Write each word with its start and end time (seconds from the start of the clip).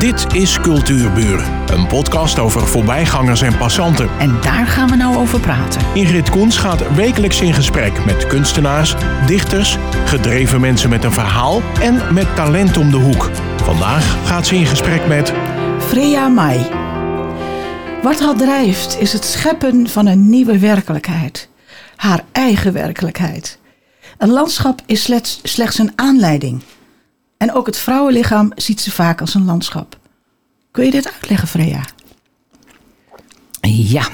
Dit 0.00 0.34
is 0.34 0.60
Cultuurburen, 0.60 1.72
een 1.72 1.86
podcast 1.86 2.38
over 2.38 2.66
voorbijgangers 2.66 3.42
en 3.42 3.56
passanten. 3.56 4.08
En 4.18 4.40
daar 4.40 4.66
gaan 4.66 4.88
we 4.88 4.96
nou 4.96 5.16
over 5.16 5.40
praten. 5.40 5.82
Ingrid 5.94 6.30
Koens 6.30 6.58
gaat 6.58 6.94
wekelijks 6.94 7.40
in 7.40 7.54
gesprek 7.54 8.04
met 8.04 8.26
kunstenaars, 8.26 8.94
dichters, 9.26 9.76
gedreven 10.04 10.60
mensen 10.60 10.90
met 10.90 11.04
een 11.04 11.12
verhaal 11.12 11.62
en 11.80 12.14
met 12.14 12.34
talent 12.36 12.76
om 12.76 12.90
de 12.90 12.96
hoek. 12.96 13.30
Vandaag 13.62 14.26
gaat 14.26 14.46
ze 14.46 14.54
in 14.54 14.66
gesprek 14.66 15.06
met 15.06 15.32
Freya 15.78 16.28
Mai. 16.28 16.66
Wat 18.02 18.20
haar 18.20 18.36
drijft 18.36 19.00
is 19.00 19.12
het 19.12 19.24
scheppen 19.24 19.88
van 19.88 20.06
een 20.06 20.30
nieuwe 20.30 20.58
werkelijkheid. 20.58 21.48
Haar 21.96 22.24
eigen 22.32 22.72
werkelijkheid. 22.72 23.58
Een 24.18 24.30
landschap 24.30 24.80
is 24.86 25.02
slechts, 25.02 25.40
slechts 25.42 25.78
een 25.78 25.92
aanleiding. 25.94 26.62
En 27.40 27.52
ook 27.52 27.66
het 27.66 27.78
vrouwenlichaam 27.78 28.52
ziet 28.54 28.80
ze 28.80 28.90
vaak 28.90 29.20
als 29.20 29.34
een 29.34 29.44
landschap. 29.44 29.98
Kun 30.70 30.84
je 30.84 30.90
dit 30.90 31.12
uitleggen, 31.12 31.48
Freya? 31.48 31.84
Ja, 33.70 34.08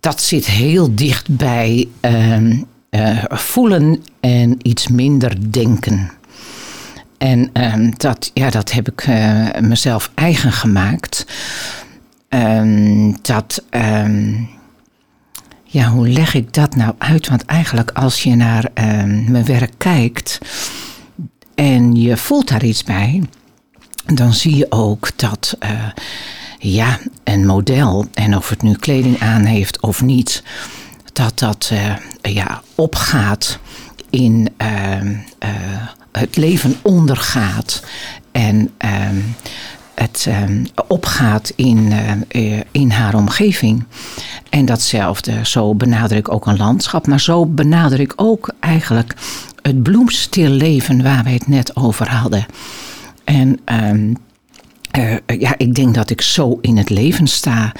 dat 0.00 0.20
zit 0.22 0.46
heel 0.46 0.94
dicht 0.94 1.36
bij 1.36 1.88
ehm, 2.00 2.62
eh, 2.90 3.24
voelen 3.28 4.02
en 4.20 4.56
iets 4.62 4.88
minder 4.88 5.52
denken. 5.52 6.10
En 7.18 7.50
ehm, 7.52 7.90
dat, 7.96 8.30
ja, 8.34 8.50
dat 8.50 8.72
heb 8.72 8.88
ik 8.88 9.00
eh, 9.00 9.48
mezelf 9.60 10.10
eigen 10.14 10.52
gemaakt. 10.52 11.26
Ehm, 12.28 13.12
dat, 13.22 13.64
ja, 15.64 15.88
hoe 15.88 16.08
leg 16.08 16.34
ik 16.34 16.54
dat 16.54 16.76
nou 16.76 16.94
uit? 16.98 17.28
Want 17.28 17.44
eigenlijk 17.44 17.90
als 17.90 18.22
je 18.22 18.34
naar 18.34 18.70
mijn 19.26 19.44
werk 19.44 19.72
kijkt 19.76 20.38
en 21.62 21.94
je 21.94 22.16
voelt 22.16 22.48
daar 22.48 22.64
iets 22.64 22.84
bij, 22.84 23.22
dan 24.14 24.32
zie 24.32 24.56
je 24.56 24.66
ook 24.70 25.10
dat 25.16 25.56
uh, 25.60 25.70
ja, 26.58 26.98
een 27.24 27.46
model, 27.46 28.06
en 28.14 28.36
of 28.36 28.48
het 28.48 28.62
nu 28.62 28.74
kleding 28.74 29.20
aan 29.20 29.44
heeft 29.44 29.80
of 29.80 30.02
niet, 30.02 30.42
dat 31.12 31.38
dat 31.38 31.70
uh, 31.72 31.96
ja, 32.22 32.62
opgaat 32.74 33.58
in 34.10 34.48
uh, 34.62 35.16
het 36.12 36.36
leven 36.36 36.76
ondergaat. 36.82 37.82
En 38.32 38.70
ehm, 38.78 39.20
het 39.94 40.24
ehm, 40.28 40.64
opgaat 40.88 41.52
in, 41.56 41.92
in 42.70 42.90
haar 42.90 43.14
omgeving. 43.14 43.84
En 44.50 44.64
datzelfde, 44.64 45.46
zo 45.46 45.74
benader 45.74 46.16
ik 46.16 46.32
ook 46.32 46.46
een 46.46 46.56
landschap, 46.56 47.06
maar 47.06 47.20
zo 47.20 47.46
benader 47.46 48.00
ik 48.00 48.12
ook 48.16 48.52
eigenlijk 48.60 49.14
het 49.62 49.82
bloemstil 49.82 50.50
leven 50.50 51.02
waar 51.02 51.24
wij 51.24 51.32
het 51.32 51.48
net 51.48 51.76
over 51.76 52.10
hadden. 52.10 52.46
En 53.24 53.60
um, 53.64 54.16
uh, 54.98 55.16
ja, 55.38 55.54
ik 55.56 55.74
denk 55.74 55.94
dat 55.94 56.10
ik 56.10 56.20
zo 56.20 56.58
in 56.60 56.76
het 56.76 56.90
leven 56.90 57.26
sta. 57.26 57.72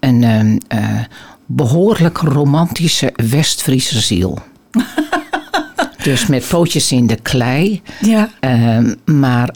Een 0.00 0.22
um, 0.22 0.58
uh, 0.74 1.00
behoorlijk 1.46 2.18
romantische 2.18 3.12
West-Friese 3.16 4.00
ziel. 4.00 4.38
dus 6.02 6.26
met 6.26 6.48
pootjes 6.48 6.92
in 6.92 7.06
de 7.06 7.18
klei. 7.22 7.82
Ja. 8.00 8.30
Um, 8.40 8.96
maar 9.04 9.54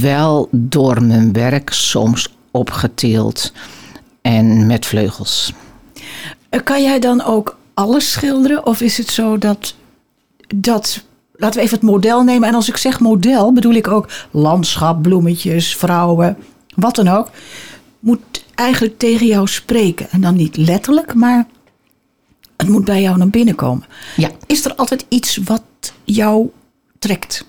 wel 0.00 0.48
door 0.50 1.02
mijn 1.02 1.32
werk 1.32 1.72
soms 1.72 2.36
opgetild 2.50 3.52
en 4.22 4.66
met 4.66 4.86
vleugels. 4.86 5.52
Kan 6.64 6.82
jij 6.82 6.98
dan 6.98 7.24
ook 7.24 7.58
alles 7.74 8.12
schilderen? 8.12 8.66
Of 8.66 8.80
is 8.80 8.98
het 8.98 9.10
zo 9.10 9.38
dat 9.38 9.74
dat 10.54 11.04
laten 11.32 11.58
we 11.58 11.64
even 11.64 11.78
het 11.78 11.88
model 11.88 12.22
nemen. 12.22 12.48
En 12.48 12.54
als 12.54 12.68
ik 12.68 12.76
zeg 12.76 13.00
model, 13.00 13.52
bedoel 13.52 13.74
ik 13.74 13.88
ook 13.88 14.08
landschap, 14.30 15.02
bloemetjes, 15.02 15.76
vrouwen, 15.76 16.36
wat 16.74 16.94
dan 16.94 17.08
ook. 17.08 17.30
Moet 17.98 18.44
eigenlijk 18.54 18.98
tegen 18.98 19.26
jou 19.26 19.46
spreken. 19.46 20.10
En 20.10 20.20
dan 20.20 20.36
niet 20.36 20.56
letterlijk, 20.56 21.14
maar 21.14 21.46
het 22.56 22.68
moet 22.68 22.84
bij 22.84 23.02
jou 23.02 23.16
naar 23.18 23.28
binnen 23.28 23.54
komen. 23.54 23.86
Ja. 24.16 24.30
Is 24.46 24.64
er 24.64 24.74
altijd 24.74 25.06
iets 25.08 25.36
wat 25.36 25.62
jou 26.04 26.50
trekt? 26.98 27.44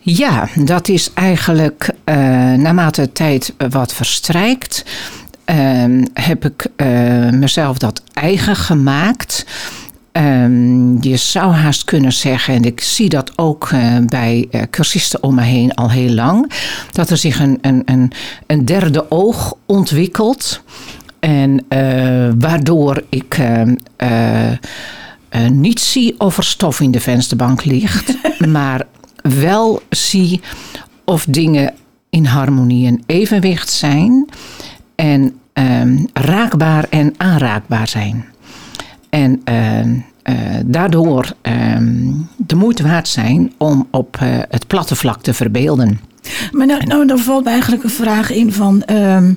Ja, 0.00 0.48
dat 0.54 0.88
is 0.88 1.12
eigenlijk 1.14 1.90
uh, 2.04 2.14
naarmate 2.52 3.00
de 3.00 3.12
tijd 3.12 3.54
wat 3.70 3.92
verstrijkt. 3.92 4.84
Uh, 5.46 6.04
heb 6.12 6.44
ik 6.44 6.66
uh, 6.76 7.30
mezelf 7.30 7.78
dat 7.78 8.02
eigen 8.12 8.56
gemaakt. 8.56 9.46
Um, 10.18 11.02
je 11.02 11.16
zou 11.16 11.52
haast 11.52 11.84
kunnen 11.84 12.12
zeggen, 12.12 12.54
en 12.54 12.64
ik 12.64 12.80
zie 12.80 13.08
dat 13.08 13.32
ook 13.36 13.70
uh, 13.70 13.96
bij 14.06 14.48
uh, 14.50 14.62
cursisten 14.70 15.22
om 15.22 15.34
me 15.34 15.42
heen 15.42 15.74
al 15.74 15.90
heel 15.90 16.10
lang, 16.10 16.52
dat 16.92 17.10
er 17.10 17.16
zich 17.16 17.40
een, 17.40 17.58
een, 17.60 17.82
een, 17.84 18.12
een 18.46 18.64
derde 18.64 19.10
oog 19.10 19.54
ontwikkelt. 19.66 20.62
En 21.20 21.64
uh, 21.68 22.32
waardoor 22.38 23.02
ik 23.08 23.40
niet 25.50 25.80
zie 25.80 26.20
of 26.20 26.36
er 26.36 26.44
stof 26.44 26.80
in 26.80 26.90
de 26.90 27.00
vensterbank 27.00 27.64
ligt, 27.64 28.16
maar 28.46 28.86
wel 29.22 29.82
zie 29.90 30.40
of 31.04 31.26
dingen 31.28 31.74
in 32.10 32.24
harmonie 32.24 32.86
en 32.86 33.02
evenwicht 33.06 33.70
zijn 33.70 34.28
en 34.94 35.38
um, 35.52 36.06
raakbaar 36.12 36.86
en 36.90 37.14
aanraakbaar 37.16 37.88
zijn. 37.88 38.24
En 39.10 39.42
uh, 39.44 40.02
daardoor 40.66 41.32
uh, 41.42 41.76
de 42.36 42.54
moeite 42.54 42.82
waard 42.82 43.08
zijn 43.08 43.52
om 43.56 43.88
op 43.90 44.16
eh, 44.20 44.28
het 44.48 44.66
platte 44.66 44.96
vlak 44.96 45.22
te 45.22 45.34
verbeelden. 45.34 46.00
Maar 46.52 46.66
nou, 46.66 46.84
nou 46.84 47.06
dan 47.06 47.18
valt 47.18 47.44
me 47.44 47.50
eigenlijk 47.50 47.84
een 47.84 47.90
vraag 47.90 48.30
in 48.30 48.52
van... 48.52 48.82
Ehm, 48.82 49.34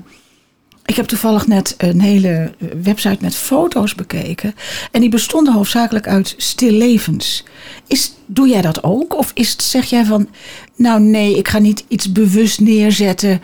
ik 0.85 0.95
heb 0.95 1.05
toevallig 1.05 1.47
net 1.47 1.75
een 1.77 2.01
hele 2.01 2.51
website 2.83 3.17
met 3.21 3.35
foto's 3.35 3.95
bekeken. 3.95 4.55
En 4.91 5.01
die 5.01 5.09
bestonden 5.09 5.53
hoofdzakelijk 5.53 6.07
uit 6.07 6.33
stillevens. 6.37 7.43
Is, 7.87 8.13
doe 8.25 8.47
jij 8.47 8.61
dat 8.61 8.83
ook? 8.83 9.17
Of 9.17 9.31
is 9.33 9.55
zeg 9.57 9.85
jij 9.85 10.05
van... 10.05 10.27
Nou 10.75 11.01
nee, 11.01 11.37
ik 11.37 11.47
ga 11.47 11.59
niet 11.59 11.85
iets 11.87 12.11
bewust 12.11 12.59
neerzetten. 12.59 13.41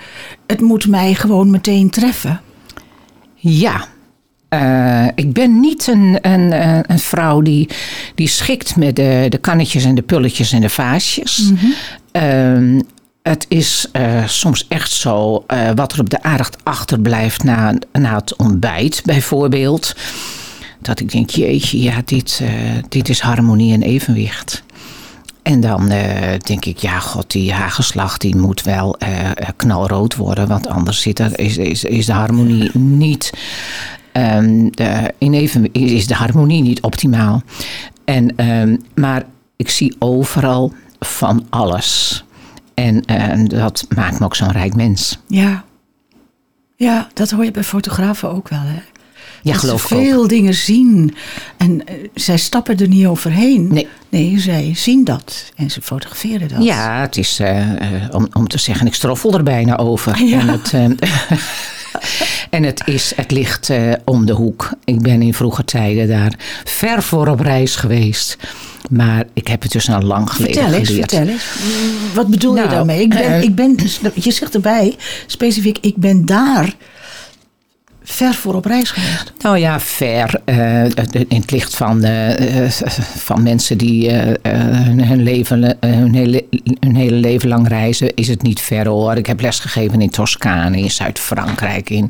Het 0.48 0.62
moet 0.62 0.88
mij 0.88 1.14
gewoon 1.14 1.50
meteen 1.50 1.90
treffen. 1.90 2.42
Ja, 3.36 3.88
uh, 4.50 5.08
ik 5.16 5.34
ben 5.34 5.60
niet 5.60 5.88
een, 5.88 6.18
een, 6.22 6.52
eh, 6.52 6.80
een 6.88 7.00
vrouw 7.00 7.42
die, 7.42 7.70
die 8.16 8.28
schikt 8.28 8.76
met 8.76 8.96
de, 8.96 9.26
de 9.30 9.38
kannetjes 9.38 9.84
en 9.84 9.96
de 9.96 10.02
pulletjes 10.02 10.52
en 10.52 10.62
de 10.62 10.70
vaasjes. 10.70 11.38
Mm 11.38 11.58
-hmm. 11.58 12.74
uh, 12.76 12.82
het 13.22 13.46
is 13.48 13.88
uh, 13.94 14.28
soms 14.28 14.68
echt 14.68 14.92
zo 14.92 15.46
wat 15.76 15.94
er 15.94 16.00
op 16.00 16.10
de 16.10 16.24
aandacht 16.24 16.58
achterblijft 16.64 17.44
na, 17.44 17.74
na 17.92 18.16
het 18.16 18.36
ontbijt, 18.36 19.02
bijvoorbeeld. 19.06 19.96
Dat 20.82 21.00
ik 21.00 21.12
denk, 21.12 21.30
jeetje, 21.30 21.82
ja, 21.82 22.02
dit, 22.06 22.42
dit 22.90 23.10
is 23.10 23.20
harmonie 23.20 23.74
en 23.74 23.82
evenwicht. 23.82 24.64
En 25.44 25.60
dan 25.62 25.88
denk 26.44 26.66
ik, 26.66 26.78
ja, 26.78 27.00
god, 27.00 27.32
die 27.32 27.54
hagelslag 27.54 28.18
die 28.18 28.36
moet 28.36 28.62
wel 28.62 28.98
knalrood 29.56 30.16
worden. 30.16 30.48
Want 30.48 30.68
anders 30.68 31.02
zit 31.02 31.20
er, 31.20 31.40
is, 31.40 31.58
is, 31.58 31.84
is 31.84 32.06
de 32.06 32.12
harmonie 32.12 32.78
niet 32.78 33.32
Um, 34.18 34.72
de, 34.72 35.14
in 35.18 35.34
even 35.34 35.74
is 35.74 36.08
de 36.08 36.14
harmonie 36.14 36.62
niet 36.62 36.82
optimaal. 36.82 37.42
En, 38.06 38.50
um, 38.50 38.84
maar 38.96 39.24
ik 39.56 39.70
zie 39.70 39.96
overal 40.00 40.74
van 41.00 41.46
alles. 41.50 42.24
En 42.74 43.04
uh, 43.12 43.48
dat 43.48 43.86
maakt 43.96 44.20
me 44.20 44.26
ook 44.26 44.36
zo'n 44.36 44.52
rijk 44.52 44.76
mens. 44.76 45.20
Ja. 45.28 45.64
ja, 46.76 47.08
dat 47.14 47.32
hoor 47.32 47.44
je 47.44 47.52
bij 47.52 47.64
fotografen 47.64 48.30
ook 48.30 48.50
wel. 48.50 48.60
Hè? 48.60 48.82
Ja, 49.42 49.52
dat 49.52 49.62
geloof 49.62 49.82
ze 49.82 49.88
veel 49.88 50.28
dingen 50.28 50.54
zien. 50.54 51.16
En 51.58 51.72
uh, 51.72 52.08
zij 52.14 52.38
stappen 52.38 52.78
er 52.78 52.88
niet 52.88 53.06
overheen. 53.06 53.68
Nee. 53.68 53.88
Nee, 54.10 54.40
zij 54.40 54.72
zien 54.76 55.04
dat. 55.04 55.52
En 55.56 55.72
ze 55.72 55.82
fotograferen 55.82 56.48
dat. 56.48 56.64
Ja, 56.64 57.02
het 57.02 57.18
is 57.18 57.40
uh, 57.40 57.66
om, 58.12 58.28
om 58.34 58.48
te 58.48 58.58
zeggen, 58.58 58.88
ik 58.88 58.94
stroffel 58.94 59.34
er 59.34 59.44
bijna 59.44 59.78
over. 59.78 60.24
Ja. 60.24 60.40
En 60.40 60.48
het, 60.48 60.74
en 62.50 62.64
het, 62.64 62.82
is, 62.86 63.14
het 63.16 63.32
ligt 63.32 63.70
uh, 63.70 63.94
om 64.06 64.26
de 64.26 64.34
hoek. 64.34 64.70
Ik 64.84 65.02
ben 65.02 65.22
in 65.22 65.34
vroege 65.34 65.66
tijden 65.66 66.08
daar 66.08 66.34
ver 66.64 67.04
voor 67.04 67.28
op 67.28 67.40
reis 67.40 67.76
geweest. 67.76 68.38
Maar 68.90 69.24
ik 69.34 69.48
heb 69.48 69.62
het 69.62 69.72
dus 69.72 69.90
al 69.90 70.02
lang 70.02 70.30
geleden 70.32 70.56
vertel 70.56 70.80
eens, 70.80 70.88
geleerd. 70.88 71.12
Vertel 71.12 71.34
eens, 71.34 71.44
Wat 72.14 72.28
bedoel 72.28 72.54
nou, 72.54 72.70
je 72.70 72.76
daarmee? 72.76 73.02
Ik 73.02 73.10
ben, 73.10 73.32
uh, 73.32 73.42
ik 73.42 73.56
ben, 73.56 73.78
je 74.14 74.32
zegt 74.32 74.54
erbij 74.54 74.96
specifiek, 75.28 75.78
ik 75.82 75.96
ben 75.96 76.26
daar 76.26 76.76
ver 78.10 78.34
voor 78.34 78.56
op 78.56 78.66
reis 78.66 78.92
geweest? 78.92 79.34
Nou 79.42 79.58
ja, 79.58 79.80
ver. 79.80 80.42
Uh, 80.46 80.84
in 81.12 81.42
het 81.42 81.52
licht 81.52 81.76
van, 81.76 82.06
uh, 82.06 82.70
van 83.18 83.44
mensen 83.44 83.78
die 83.78 84.12
hun, 84.12 85.24
leven, 85.24 85.78
hun, 85.80 86.14
hele, 86.14 86.46
hun 86.80 86.96
hele 86.96 87.16
leven 87.16 87.50
lang 87.50 87.68
reizen, 87.68 88.16
is 88.16 88.28
het 88.28 88.42
niet 88.42 88.62
ver 88.62 88.88
hoor. 88.88 89.16
Ik 89.16 89.26
heb 89.26 89.42
lesgegeven 89.42 90.02
in 90.02 90.10
Toscane, 90.10 90.78
in 90.78 90.92
Zuid-Frankrijk, 90.92 91.90
in, 91.90 92.10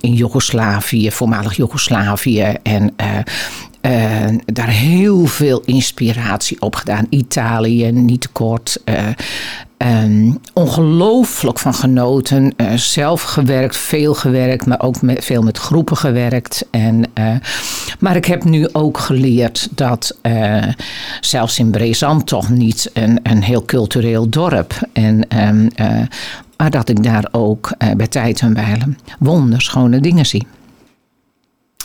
in 0.00 0.12
Joegoslavië, 0.12 1.10
voormalig 1.10 1.56
Joegoslavië. 1.56 2.54
En 2.62 2.94
daar 4.44 4.68
heel 4.68 5.26
veel 5.26 5.62
inspiratie 5.64 6.60
op 6.60 6.74
gedaan. 6.74 7.06
Italië, 7.10 7.92
niet 7.92 8.20
te 8.20 8.28
kort. 8.28 8.82
Ehm, 9.76 10.32
ongelooflijk 10.52 11.58
van 11.58 11.74
genoten. 11.74 12.52
Eh, 12.56 12.72
zelf 12.72 13.22
gewerkt, 13.22 13.76
veel 13.76 14.14
gewerkt, 14.14 14.66
maar 14.66 14.80
ook 14.80 15.02
met, 15.02 15.24
veel 15.24 15.42
met 15.42 15.58
groepen 15.58 15.96
gewerkt. 15.96 16.66
En, 16.70 17.04
eh, 17.14 17.34
maar 17.98 18.16
ik 18.16 18.24
heb 18.24 18.44
nu 18.44 18.68
ook 18.72 18.98
geleerd 18.98 19.68
dat 19.70 20.16
uh, 20.22 20.62
zelfs 21.20 21.58
in 21.58 21.70
Brezand 21.70 22.26
toch 22.26 22.48
niet 22.48 22.90
een, 22.92 23.20
een 23.22 23.42
heel 23.42 23.64
cultureel 23.64 24.28
dorp. 24.28 24.88
En, 24.92 25.28
ehm, 25.28 25.68
maar 26.56 26.70
dat 26.70 26.88
ik 26.88 27.02
daar 27.02 27.28
ook 27.30 27.70
bij 27.96 28.06
tijd 28.06 28.40
en 28.40 28.54
wijlen 28.54 28.98
wonderschone 29.18 30.00
dingen 30.00 30.26
zie. 30.26 30.46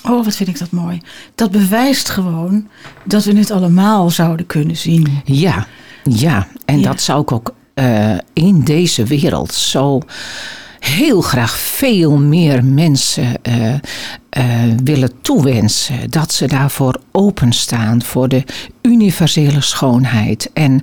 Oh, 0.03 0.25
wat 0.25 0.35
vind 0.35 0.49
ik 0.49 0.59
dat 0.59 0.71
mooi. 0.71 1.01
Dat 1.35 1.51
bewijst 1.51 2.09
gewoon 2.09 2.67
dat 3.05 3.23
we 3.23 3.37
het 3.37 3.51
allemaal 3.51 4.09
zouden 4.09 4.45
kunnen 4.45 4.77
zien. 4.77 5.21
Ja, 5.25 5.67
ja. 6.03 6.47
En 6.65 6.81
dat 6.81 7.01
zou 7.01 7.21
ik 7.21 7.31
ook 7.31 7.53
uh, 7.75 8.17
in 8.33 8.61
deze 8.63 9.03
wereld 9.03 9.53
zo 9.53 10.01
heel 10.79 11.21
graag 11.21 11.59
veel 11.59 12.17
meer 12.17 12.65
mensen 12.65 13.33
uh, 13.43 13.73
uh, 13.73 13.79
willen 14.83 15.21
toewensen. 15.21 16.09
Dat 16.09 16.33
ze 16.33 16.47
daarvoor 16.47 16.99
openstaan, 17.11 18.01
voor 18.01 18.27
de 18.29 18.43
universele 18.81 19.61
schoonheid. 19.61 20.49
En 20.53 20.81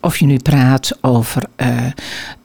of 0.00 0.18
je 0.18 0.26
nu 0.26 0.36
praat 0.36 0.98
over 1.00 1.42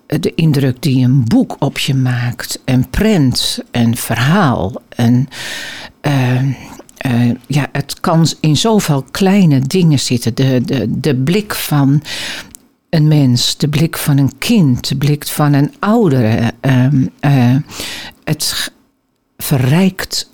de 0.05 0.33
indruk 0.35 0.81
die 0.81 1.05
een 1.05 1.23
boek 1.25 1.55
op 1.59 1.77
je 1.77 1.95
maakt, 1.95 2.59
een 2.65 2.89
prent, 2.89 3.59
een 3.71 3.97
verhaal, 3.97 4.73
een. 4.95 5.29
ja, 7.47 7.67
het 7.71 7.99
kan 7.99 8.27
in 8.39 8.57
zoveel 8.57 9.05
kleine 9.11 9.59
dingen 9.59 9.99
zitten. 9.99 10.35
De, 10.35 10.61
de, 10.65 10.99
de 10.99 11.15
blik 11.15 11.53
van 11.53 12.01
een 12.91 13.07
mens, 13.07 13.57
de 13.57 13.67
blik 13.67 13.97
van 13.97 14.17
een 14.17 14.37
kind, 14.37 14.87
de 14.87 14.95
blik 14.95 15.27
van 15.27 15.53
een 15.53 15.73
oudere. 15.79 16.51
Ehm, 16.61 17.07
eh, 17.19 17.55
het 18.23 18.71
verrijkt 19.37 20.29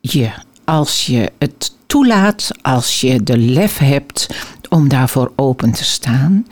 je 0.00 0.30
als 0.64 1.06
je 1.06 1.32
het 1.38 1.76
toelaat, 1.86 2.50
als 2.62 3.00
je 3.00 3.22
de 3.22 3.38
lef 3.38 3.78
hebt 3.78 4.26
om 4.68 4.88
daarvoor 4.88 5.32
open 5.36 5.72
te 5.72 5.84
staan. 5.84 6.46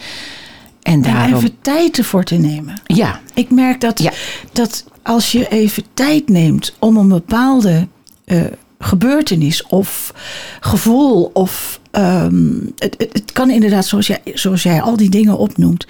En, 0.83 1.03
daarom... 1.03 1.35
even 1.35 1.57
tijd 1.61 1.99
ervoor 1.99 2.25
te 2.25 2.35
nemen. 2.35 2.81
Ja. 2.87 3.21
Ik 3.35 3.51
merk 3.51 3.81
dat, 3.81 3.99
ja. 3.99 4.13
dat 4.53 4.85
als 5.03 5.33
je 5.33 5.49
even 5.49 5.85
tijd 5.95 6.29
neemt 6.29 6.75
om 6.79 6.97
een 6.97 7.09
bepaalde 7.09 7.89
uh, 8.27 8.45
gebeurtenis 8.79 9.67
of 9.67 10.15
gevoel 10.61 11.31
of 11.33 11.81
ehm, 11.91 12.55
het, 12.79 12.95
het, 12.99 13.13
het, 13.13 13.33
kan 13.33 13.51
inderdaad, 13.51 13.87
zoals 13.87 14.07
jij, 14.07 14.21
zoals 14.25 14.63
jij 14.63 14.83
al 14.83 14.97
die 14.97 15.11
dingen 15.11 15.39
opnoemt, 15.39 15.87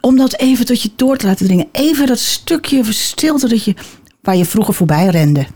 om 0.00 0.16
dat 0.16 0.36
even 0.36 0.66
tot 0.66 0.82
je 0.82 0.90
door 0.96 1.16
te 1.16 1.26
laten 1.26 1.46
dringen. 1.46 1.68
Even 1.72 2.06
dat 2.06 2.18
stukje 2.18 2.92
stilte 2.92 3.48
dat 3.48 3.64
je, 3.64 3.74
waar 4.22 4.36
je 4.36 4.44
vroeger 4.44 4.74
voorbij 4.74 5.06
rende. 5.06 5.46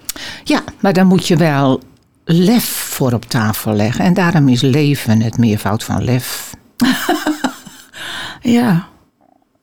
Ja, 0.45 0.65
maar 0.81 0.93
dan 0.93 1.07
moet 1.07 1.27
je 1.27 1.37
wel 1.37 1.81
lef 2.25 2.65
voor 2.65 3.13
op 3.13 3.25
tafel 3.25 3.73
leggen. 3.75 4.05
En 4.05 4.15
daarom 4.15 4.49
is 4.49 4.61
leven 4.61 5.23
het 5.23 5.39
meervoud 5.39 5.85
van 5.85 6.05
lef. 6.05 6.55
ja, 8.57 8.89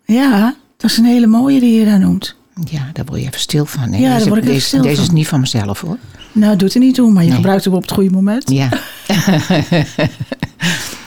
ja, 0.06 0.56
dat 0.78 0.92
is 0.92 0.98
een 0.98 1.06
hele 1.06 1.28
mooie 1.28 1.60
die 1.60 1.80
je 1.80 1.86
daar 1.86 2.00
noemt. 2.00 2.36
Ja, 2.70 2.90
daar 2.94 3.06
word 3.06 3.20
je 3.20 3.28
even 3.28 3.40
stil 3.40 3.66
van. 3.66 3.92
Ja, 3.92 4.18
daar 4.18 4.28
word 4.28 4.38
ik 4.38 4.44
even 4.44 4.54
deze, 4.54 4.68
stil 4.68 4.82
Deze 4.82 5.02
is 5.02 5.10
niet 5.10 5.28
van 5.28 5.40
mezelf 5.40 5.82
hoor. 5.82 5.98
Nou, 6.32 6.56
doet 6.56 6.74
er 6.74 6.80
niet 6.80 6.96
toe, 6.96 7.12
maar 7.12 7.24
je 7.24 7.32
gebruikt 7.32 7.64
hem 7.64 7.74
op 7.74 7.82
het 7.82 7.92
goede 7.92 8.10
moment. 8.10 8.52
Ja. 8.52 8.70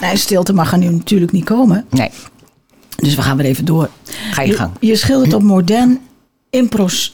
nee, 0.00 0.17
stilte 0.17 0.53
mag 0.53 0.73
er 0.73 0.79
nu 0.79 0.88
natuurlijk 0.88 1.32
niet 1.32 1.44
komen. 1.44 1.85
Nee. 1.91 2.11
Dus 2.97 3.15
we 3.15 3.23
gaan 3.23 3.37
weer 3.37 3.47
even 3.47 3.65
door. 3.65 3.91
Ga 4.31 4.43
je 4.43 4.53
gang. 4.53 4.73
Je, 4.81 4.97
schildert 4.97 5.35
op 5.35 5.43
modern 5.43 6.00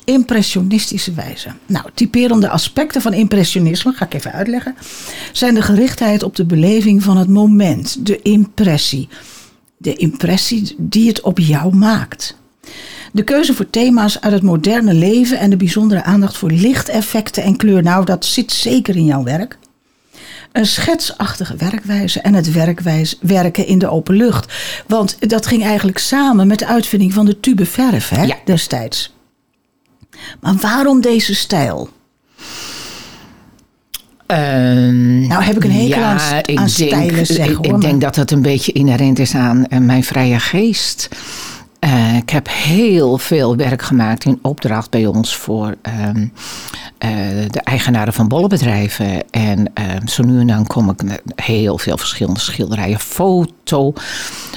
impressionistische 0.05 1.13
wijze. 1.13 1.49
Nou, 1.67 1.87
typerende 1.95 2.49
aspecten 2.49 3.01
van 3.01 3.13
impressionisme, 3.13 3.93
ga 3.93 4.05
ik 4.05 4.15
even 4.15 4.33
uitleggen, 4.33 4.75
zijn 5.33 5.55
de 5.55 5.63
gerichtheid 5.63 6.23
op 6.23 6.37
de 6.37 6.45
beleving 6.45 7.03
van 7.03 7.17
het 7.17 7.29
moment, 7.29 8.07
de 8.07 8.23
impressie. 8.23 9.09
De 9.77 9.95
impressie 9.95 10.75
die 10.79 11.09
het 11.09 11.21
op 11.21 11.39
jou 11.39 11.77
maakt. 11.77 12.37
De 13.13 13.23
keuze 13.23 13.55
voor 13.55 13.71
thema's 13.71 14.21
uit 14.21 14.33
het 14.33 14.43
moderne 14.43 14.95
leven 14.95 15.39
en 15.39 15.51
de 15.51 15.57
bijzondere 15.57 16.03
aandacht 16.03 16.37
voor 16.37 16.51
lichteffecten 16.51 17.43
en 17.43 17.57
kleur. 17.57 17.83
Nou, 17.83 18.05
dat 18.05 18.25
zit 18.25 18.53
zeker 18.53 18.97
in 18.97 19.05
jouw 19.05 19.23
werk. 19.23 19.59
Een 20.53 20.67
schetsachtige 20.67 21.57
werkwijze 21.57 22.21
en 22.21 22.35
het 22.35 22.53
werkwijze, 22.53 23.17
werken 23.21 23.67
in 23.67 23.79
de 23.79 23.89
open 23.89 24.15
lucht. 24.15 24.53
Want 24.87 25.31
dat 25.31 25.47
ging 25.47 25.65
eigenlijk 25.65 25.99
samen 25.99 26.47
met 26.47 26.59
de 26.59 26.67
uitvinding 26.67 27.13
van 27.13 27.27
de 27.27 27.41
tube 27.41 27.67
verf 27.67 28.09
hè, 28.09 28.23
ja. 28.23 28.37
destijds. 28.45 29.15
Maar 30.41 30.55
waarom 30.55 31.01
deze 31.01 31.35
stijl? 31.35 31.89
Uh, 34.27 34.37
nou 35.29 35.43
heb 35.43 35.57
ik 35.57 35.65
een 35.65 35.73
hekel 35.73 36.01
ja, 36.01 36.43
aan, 36.43 36.59
aan 36.59 36.69
stijlen, 36.69 37.27
zeg, 37.27 37.49
ik, 37.49 37.59
ik 37.59 37.81
denk 37.81 38.01
dat 38.01 38.17
het 38.17 38.31
een 38.31 38.43
beetje 38.43 38.73
inherent 38.73 39.19
is 39.19 39.35
aan 39.35 39.67
uh, 39.69 39.79
mijn 39.79 40.05
vrije 40.05 40.39
geest. 40.39 41.09
Uh, 41.85 42.17
ik 42.17 42.31
heb 42.31 42.49
heel 42.51 43.19
veel 43.19 43.57
werk 43.57 43.83
gemaakt 43.83 44.25
in 44.25 44.39
opdracht 44.43 44.91
bij 44.91 45.07
ons 45.07 45.37
voor 45.37 45.75
um, 46.07 46.33
uh, 47.05 47.11
de 47.51 47.61
eigenaren 47.61 48.13
van 48.13 48.29
bollenbedrijven. 48.29 49.31
En 49.31 49.59
uh, 49.59 49.85
zo 50.07 50.23
nu 50.23 50.41
en 50.41 50.47
dan 50.47 50.67
kom 50.67 50.91
ik 50.91 51.03
met 51.03 51.23
heel 51.35 51.79
veel 51.79 51.97
verschillende 51.97 52.41
schilderijen, 52.41 52.99
foto. 52.99 53.93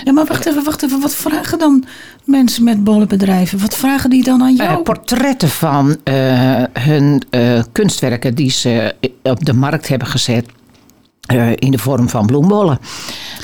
Ja, 0.03 0.11
maar 0.11 0.25
wacht 0.25 0.45
even, 0.45 0.63
wacht 0.63 0.83
even. 0.83 1.01
Wat 1.01 1.15
vragen 1.15 1.59
dan 1.59 1.85
mensen 2.23 2.63
met 2.63 2.83
bollenbedrijven? 2.83 3.59
Wat 3.59 3.75
vragen 3.75 4.09
die 4.09 4.23
dan 4.23 4.41
aan 4.41 4.55
jou? 4.55 4.81
portretten 4.81 5.49
van 5.49 5.97
hun 6.79 7.23
kunstwerken 7.71 8.35
die 8.35 8.51
ze 8.51 8.95
op 9.23 9.45
de 9.45 9.53
markt 9.53 9.87
hebben 9.87 10.07
gezet. 10.07 10.45
In 11.55 11.71
de 11.71 11.77
vorm 11.77 12.09
van 12.09 12.25
bloembollen 12.25 12.79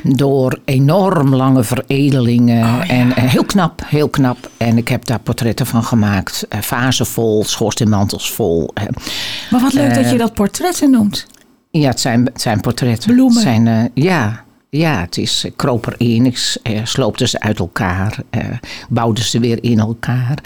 door 0.04 0.60
enorm 0.66 1.36
lange 1.36 1.64
veredelingen. 1.64 2.64
Oh, 2.64 2.92
en, 2.92 3.12
heel 3.14 3.46
knap, 3.46 3.82
heel 3.86 4.10
knap. 4.10 4.50
En 4.58 4.78
ik 4.78 4.88
heb 4.88 5.06
daar 5.06 5.20
portretten 5.20 5.66
van 5.66 5.84
gemaakt. 5.84 6.46
Uh, 6.50 6.62
vazen 6.62 7.06
vol, 7.06 7.44
schoorsteenmantels 7.44 8.32
vol. 8.32 8.74
Maar 9.50 9.62
wat 9.62 9.74
leuk 9.74 9.94
dat 9.94 10.06
je 10.06 10.12
eh, 10.12 10.20
dat 10.20 10.34
portretten 10.34 10.92
noemt. 10.92 11.26
Ja, 11.72 11.90
het 11.90 12.00
zijn, 12.00 12.26
het 12.26 12.42
zijn 12.42 12.60
portretten. 12.60 13.14
Bloemen. 13.14 13.42
Zijn, 13.42 13.92
ja, 13.94 14.44
ja, 14.70 15.00
het 15.00 15.18
is 15.18 15.46
kroper 15.56 15.94
in. 15.98 16.26
Ik 16.26 16.58
sloopte 16.84 17.28
ze 17.28 17.40
uit 17.40 17.60
elkaar. 17.60 18.18
bouwde 18.90 19.24
ze 19.24 19.40
weer 19.40 19.64
in 19.64 19.80
elkaar. 19.80 20.44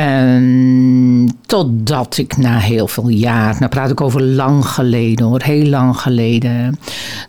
En 0.00 1.38
totdat 1.46 2.16
ik 2.16 2.36
na 2.36 2.58
heel 2.58 2.88
veel 2.88 3.08
jaar, 3.08 3.56
nou 3.58 3.68
praat 3.68 3.90
ik 3.90 4.00
over 4.00 4.22
lang 4.22 4.66
geleden 4.66 5.26
hoor, 5.26 5.42
heel 5.42 5.66
lang 5.66 5.96
geleden, 5.96 6.78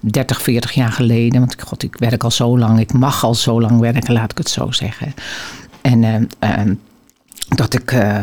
30, 0.02 0.42
40 0.42 0.72
jaar 0.72 0.92
geleden, 0.92 1.40
want 1.40 1.62
god, 1.62 1.84
ik 1.84 1.96
werk 1.98 2.24
al 2.24 2.32
zo 2.32 2.58
lang, 2.58 2.80
ik 2.80 2.94
mag 2.94 3.24
al 3.24 3.36
zo 3.36 3.62
lang 3.62 3.80
werken, 3.80 4.14
laat 4.14 4.32
ik 4.32 4.38
het 4.38 4.50
zo 4.50 4.72
zeggen. 4.72 5.14
En 5.82 6.04
uh, 6.04 6.72
dat 7.48 7.74
ik 7.74 7.92
uh, 7.92 8.18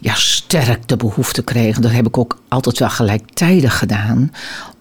ja, 0.00 0.14
sterk 0.14 0.88
de 0.88 0.96
behoefte 0.96 1.42
kreeg, 1.42 1.78
dat 1.78 1.92
heb 1.92 2.06
ik 2.06 2.18
ook 2.18 2.38
altijd 2.48 2.78
wel 2.78 2.90
gelijktijdig 2.90 3.78
gedaan, 3.78 4.32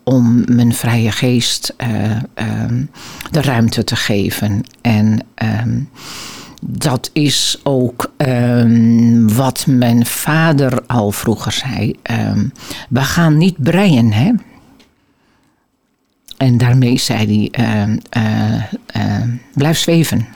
om 0.04 0.44
mijn 0.48 0.74
vrije 0.74 1.12
geest 1.12 1.74
uh, 1.78 2.18
de 3.32 3.42
ruimte 3.42 3.84
te 3.84 3.96
geven. 3.96 4.64
En 4.82 5.26
ehm, 5.36 5.80
dat 6.66 7.10
is 7.14 7.60
ook 7.64 8.12
um, 8.18 9.34
wat 9.34 9.66
mijn 9.68 10.06
vader 10.06 10.86
al 10.88 11.12
vroeger 11.12 11.52
zei. 11.52 11.96
Um, 12.12 12.52
we 12.90 13.02
gaan 13.02 13.38
niet 13.38 13.64
breien, 13.64 14.12
hè? 14.12 14.32
En 16.38 16.58
daarmee 16.58 16.98
zei 16.98 17.50
hij: 17.52 17.66
uh, 18.18 18.64
uh, 18.98 19.24
blijf 19.54 19.78
zweven. 19.78 20.28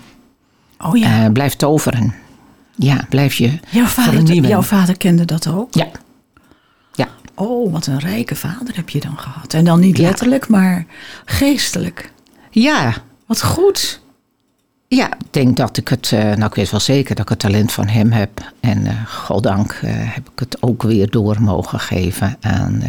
Oh 0.80 0.98
ja. 0.98 1.24
Eh, 1.24 1.32
blijf 1.32 1.56
toveren. 1.56 2.14
Ja, 2.76 3.06
blijf 3.10 3.34
je 3.34 3.60
jouw 3.70 3.86
vader. 3.86 4.34
Jouw 4.34 4.62
vader 4.62 4.98
kende 4.98 5.26
dat 5.26 5.48
ook? 5.48 5.74
Ja. 5.74 5.88
ja. 6.94 7.08
Oh, 7.36 7.72
wat 7.72 7.88
een 7.88 8.00
rijke 8.00 8.36
vader 8.36 8.76
heb 8.76 8.90
je 8.90 9.00
dan 9.00 9.18
gehad. 9.18 9.54
En 9.54 9.66
dan 9.66 9.80
niet 9.80 9.98
letterlijk, 9.98 10.48
maar 10.48 10.86
geestelijk. 11.26 12.12
Ja. 12.50 12.94
Wat 13.26 13.44
goed. 13.44 14.02
Ja, 14.90 15.14
ik 15.14 15.34
denk 15.34 15.58
dat 15.58 15.78
ik 15.78 15.88
het, 15.88 16.12
uh, 16.14 16.20
nou 16.20 16.46
ik 16.46 16.56
weet 16.56 16.72
wel 16.72 16.80
zeker 16.80 17.16
dat 17.16 17.24
ik 17.24 17.30
het 17.30 17.40
talent 17.40 17.72
van 17.72 17.88
hem 17.88 18.12
heb. 18.12 18.54
En 18.60 18.86
uh, 18.86 19.06
goddank 19.06 19.72
uh, 19.72 19.92
heb 19.94 20.30
ik 20.34 20.40
het 20.40 20.62
ook 20.62 20.84
weer 20.84 21.10
door 21.10 21.42
mogen 21.42 21.80
geven 21.80 22.38
aan 22.42 22.84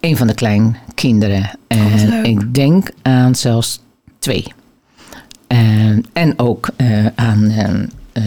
een 0.00 0.16
van 0.16 0.26
de 0.26 0.34
kleinkinderen. 0.34 1.50
En 1.66 2.12
oh, 2.12 2.24
ik 2.24 2.54
denk 2.54 2.90
aan 3.02 3.34
zelfs 3.34 3.80
twee. 4.18 4.52
en 6.12 6.38
ook 6.38 6.68
aan 7.14 7.52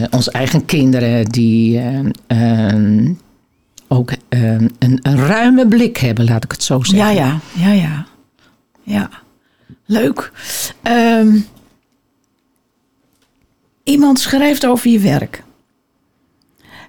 onze 0.10 0.32
eigen 0.32 0.65
kinderen 0.65 1.25
die 1.25 1.82
ook 3.88 4.12
een, 4.29 4.75
een, 4.79 5.00
ruime 5.01 5.67
blik 5.67 5.98
hebben, 5.98 6.25
laat 6.25 6.43
ik 6.43 6.51
het 6.51 6.63
zo 6.63 6.84
zeggen. 6.84 7.15
Ja, 7.15 7.39
ja, 7.53 7.72
ja, 7.72 7.72
ja. 7.72 8.05
Ja, 8.84 9.10
leuk. 9.86 10.32
Um, 10.84 11.46
Iemand 13.83 14.19
schrijft 14.19 14.65
over 14.65 14.89
je 14.89 14.99
werk. 14.99 15.43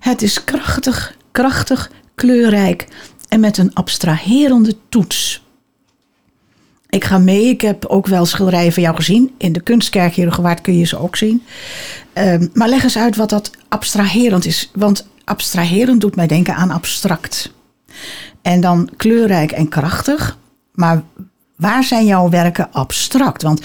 Het 0.00 0.22
is 0.22 0.44
krachtig, 0.44 1.16
krachtig, 1.32 1.90
kleurrijk 2.14 2.86
en 3.28 3.40
met 3.40 3.58
een 3.58 3.74
abstraherende 3.74 4.76
toets. 4.88 5.44
Ik 6.88 7.04
ga 7.04 7.18
mee. 7.18 7.48
Ik 7.48 7.60
heb 7.60 7.86
ook 7.86 8.06
wel 8.06 8.26
schilderijen 8.26 8.72
van 8.72 8.82
jou 8.82 8.96
gezien. 8.96 9.34
In 9.38 9.52
de 9.52 9.60
kunstkerk 9.60 10.14
hier 10.14 10.24
in 10.24 10.32
Gewaard 10.32 10.60
kun 10.60 10.78
je 10.78 10.84
ze 10.84 10.98
ook 10.98 11.16
zien. 11.16 11.42
Ehm, 12.12 12.46
maar 12.52 12.68
leg 12.68 12.82
eens 12.82 12.98
uit 12.98 13.16
wat 13.16 13.30
dat 13.30 13.50
abstraherend 13.68 14.46
is. 14.46 14.70
Want 14.74 15.06
abstraherend 15.24 16.00
doet 16.00 16.16
mij 16.16 16.26
denken 16.26 16.54
aan 16.54 16.70
abstract. 16.70 17.52
En 18.42 18.60
dan 18.60 18.90
kleurrijk 18.96 19.52
en 19.52 19.68
krachtig. 19.68 20.38
Maar 20.72 21.02
waar 21.56 21.84
zijn 21.84 22.06
jouw 22.06 22.28
werken 22.28 22.72
abstract? 22.72 23.42
Want 23.42 23.60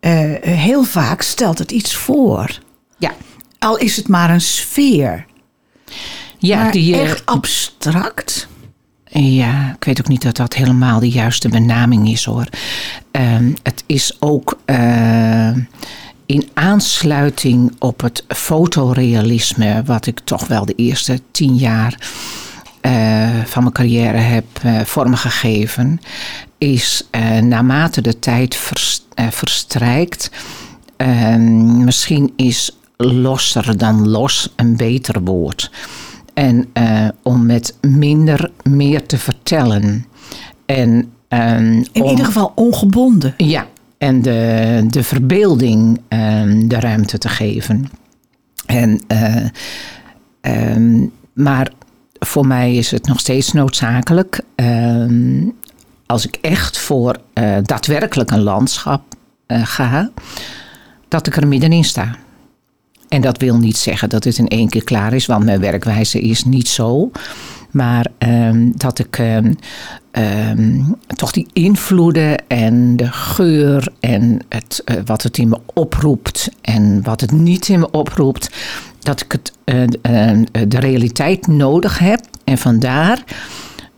eh, 0.00 0.12
heel 0.42 0.84
vaak 0.84 1.22
stelt 1.22 1.58
het 1.58 1.70
iets 1.72 1.94
voor. 1.94 2.58
Ja, 2.98 3.12
Al 3.58 3.76
is 3.76 3.96
het 3.96 4.08
maar 4.08 4.30
een 4.30 4.40
sfeer. 4.40 5.26
ja, 6.38 6.62
maar 6.62 6.72
die, 6.72 6.94
eh, 6.94 7.00
echt 7.00 7.26
abstract? 7.26 8.48
Ja, 9.08 9.72
ik 9.78 9.84
weet 9.84 10.00
ook 10.00 10.08
niet 10.08 10.22
dat 10.22 10.36
dat 10.36 10.54
helemaal 10.54 11.00
de 11.00 11.08
juiste 11.10 11.48
benaming 11.48 12.08
is 12.08 12.24
hoor. 12.24 12.46
Ehm, 13.10 13.52
het 13.62 13.84
is 13.86 14.16
ook 14.20 14.58
eh, 14.64 15.56
in 16.26 16.48
aansluiting 16.54 17.72
op 17.78 18.00
het 18.00 18.24
fotorealisme, 18.28 19.82
wat 19.84 20.06
ik 20.06 20.20
toch 20.24 20.46
wel 20.46 20.64
de 20.66 20.74
eerste 20.74 21.20
tien 21.30 21.56
jaar 21.56 21.92
eh, 21.92 22.06
van 23.44 23.62
mijn 23.62 23.72
carrière 23.74 24.16
heb 24.18 24.44
eh, 24.62 24.80
vormgegeven, 24.80 26.00
is 26.58 27.06
eh, 27.10 27.38
naarmate 27.38 28.00
de 28.00 28.18
tijd 28.18 28.56
vers- 28.56 29.04
eh, 29.14 29.26
verstrijkt, 29.30 30.30
ehm, 30.96 31.84
misschien 31.84 32.32
is 32.36 32.76
losser 32.96 33.78
dan 33.78 34.08
los 34.08 34.52
een 34.56 34.76
beter 34.76 35.20
woord. 35.22 35.70
En 36.34 36.66
eh, 36.72 37.08
om 37.22 37.46
met 37.46 37.76
minder 37.80 38.50
meer 38.62 39.06
te 39.06 39.18
vertellen. 39.18 40.06
En, 40.66 41.12
ehm, 41.28 41.72
In 41.92 42.02
om- 42.02 42.10
ieder 42.10 42.24
geval 42.24 42.52
ongebonden. 42.54 43.34
Ja, 43.36 43.66
en 43.98 44.22
de, 44.22 44.84
de 44.88 45.02
verbeelding 45.02 46.00
ehm, 46.08 46.68
de 46.68 46.80
ruimte 46.80 47.18
te 47.18 47.28
geven. 47.28 47.90
En, 48.66 49.00
eh, 49.06 50.76
maar 51.32 51.70
voor 52.18 52.46
mij 52.46 52.74
is 52.74 52.90
het 52.90 53.06
nog 53.06 53.20
steeds 53.20 53.52
noodzakelijk. 53.52 54.40
ehm, 54.54 55.44
als 56.06 56.26
ik 56.26 56.38
echt 56.40 56.78
voor 56.78 57.16
eh, 57.32 57.56
daadwerkelijk 57.62 58.30
een 58.30 58.42
landschap 58.42 59.02
eh, 59.46 59.60
ga, 59.64 60.10
dat 61.08 61.26
ik 61.26 61.36
er 61.36 61.46
middenin 61.46 61.84
sta. 61.84 62.16
En 63.08 63.20
dat 63.20 63.38
wil 63.38 63.56
niet 63.56 63.76
zeggen 63.76 64.08
dat 64.08 64.24
het 64.24 64.38
in 64.38 64.48
één 64.48 64.68
keer 64.68 64.84
klaar 64.84 65.12
is, 65.12 65.26
want 65.26 65.44
mijn 65.44 65.60
werkwijze 65.60 66.20
is 66.20 66.44
niet 66.44 66.68
zo. 66.68 67.10
Maar 67.70 68.06
ehm, 68.18 68.70
dat 68.74 68.98
ik 68.98 69.18
ehm, 69.18 69.52
toch 71.06 71.32
die 71.32 71.46
invloeden 71.52 72.48
en 72.48 72.96
de 72.96 73.12
geur 73.12 73.88
en 74.00 74.40
het, 74.48 74.82
eh, 74.84 74.96
wat 75.04 75.22
het 75.22 75.38
in 75.38 75.48
me 75.48 75.58
oproept 75.74 76.50
en 76.60 77.02
wat 77.02 77.20
het 77.20 77.32
niet 77.32 77.68
in 77.68 77.78
me 77.78 77.90
oproept, 77.90 78.50
dat 79.06 79.20
ik 79.20 79.32
het, 79.32 79.52
eh, 79.64 79.82
eh, 79.82 80.46
de 80.68 80.78
realiteit 80.78 81.46
nodig 81.46 81.98
heb 81.98 82.20
en 82.44 82.58
vandaar 82.58 83.24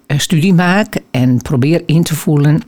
eh, 0.07 0.19
studie 0.19 0.55
maak 0.55 1.00
en 1.11 1.43
probeer 1.43 1.83
in 1.87 2.03
te 2.03 2.15
voelen 2.15 2.62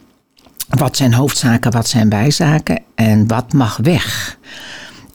wat 0.68 0.96
zijn 0.96 1.14
hoofdzaken, 1.14 1.70
wat 1.70 1.88
zijn 1.88 2.08
bijzaken 2.08 2.82
en 2.94 3.26
wat 3.26 3.52
mag 3.52 3.76
weg. 3.76 4.38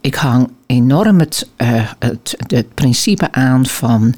Ik 0.02 0.16
hang 0.16 0.50
enorm 0.66 1.20
het, 1.20 1.50
het, 2.00 2.36
het 2.48 2.74
principe 2.74 3.32
aan 3.32 3.66
van 3.66 4.16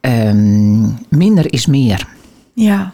ehm, 0.00 0.82
minder 1.08 1.52
is 1.52 1.66
meer. 1.66 2.06
Ja. 2.54 2.92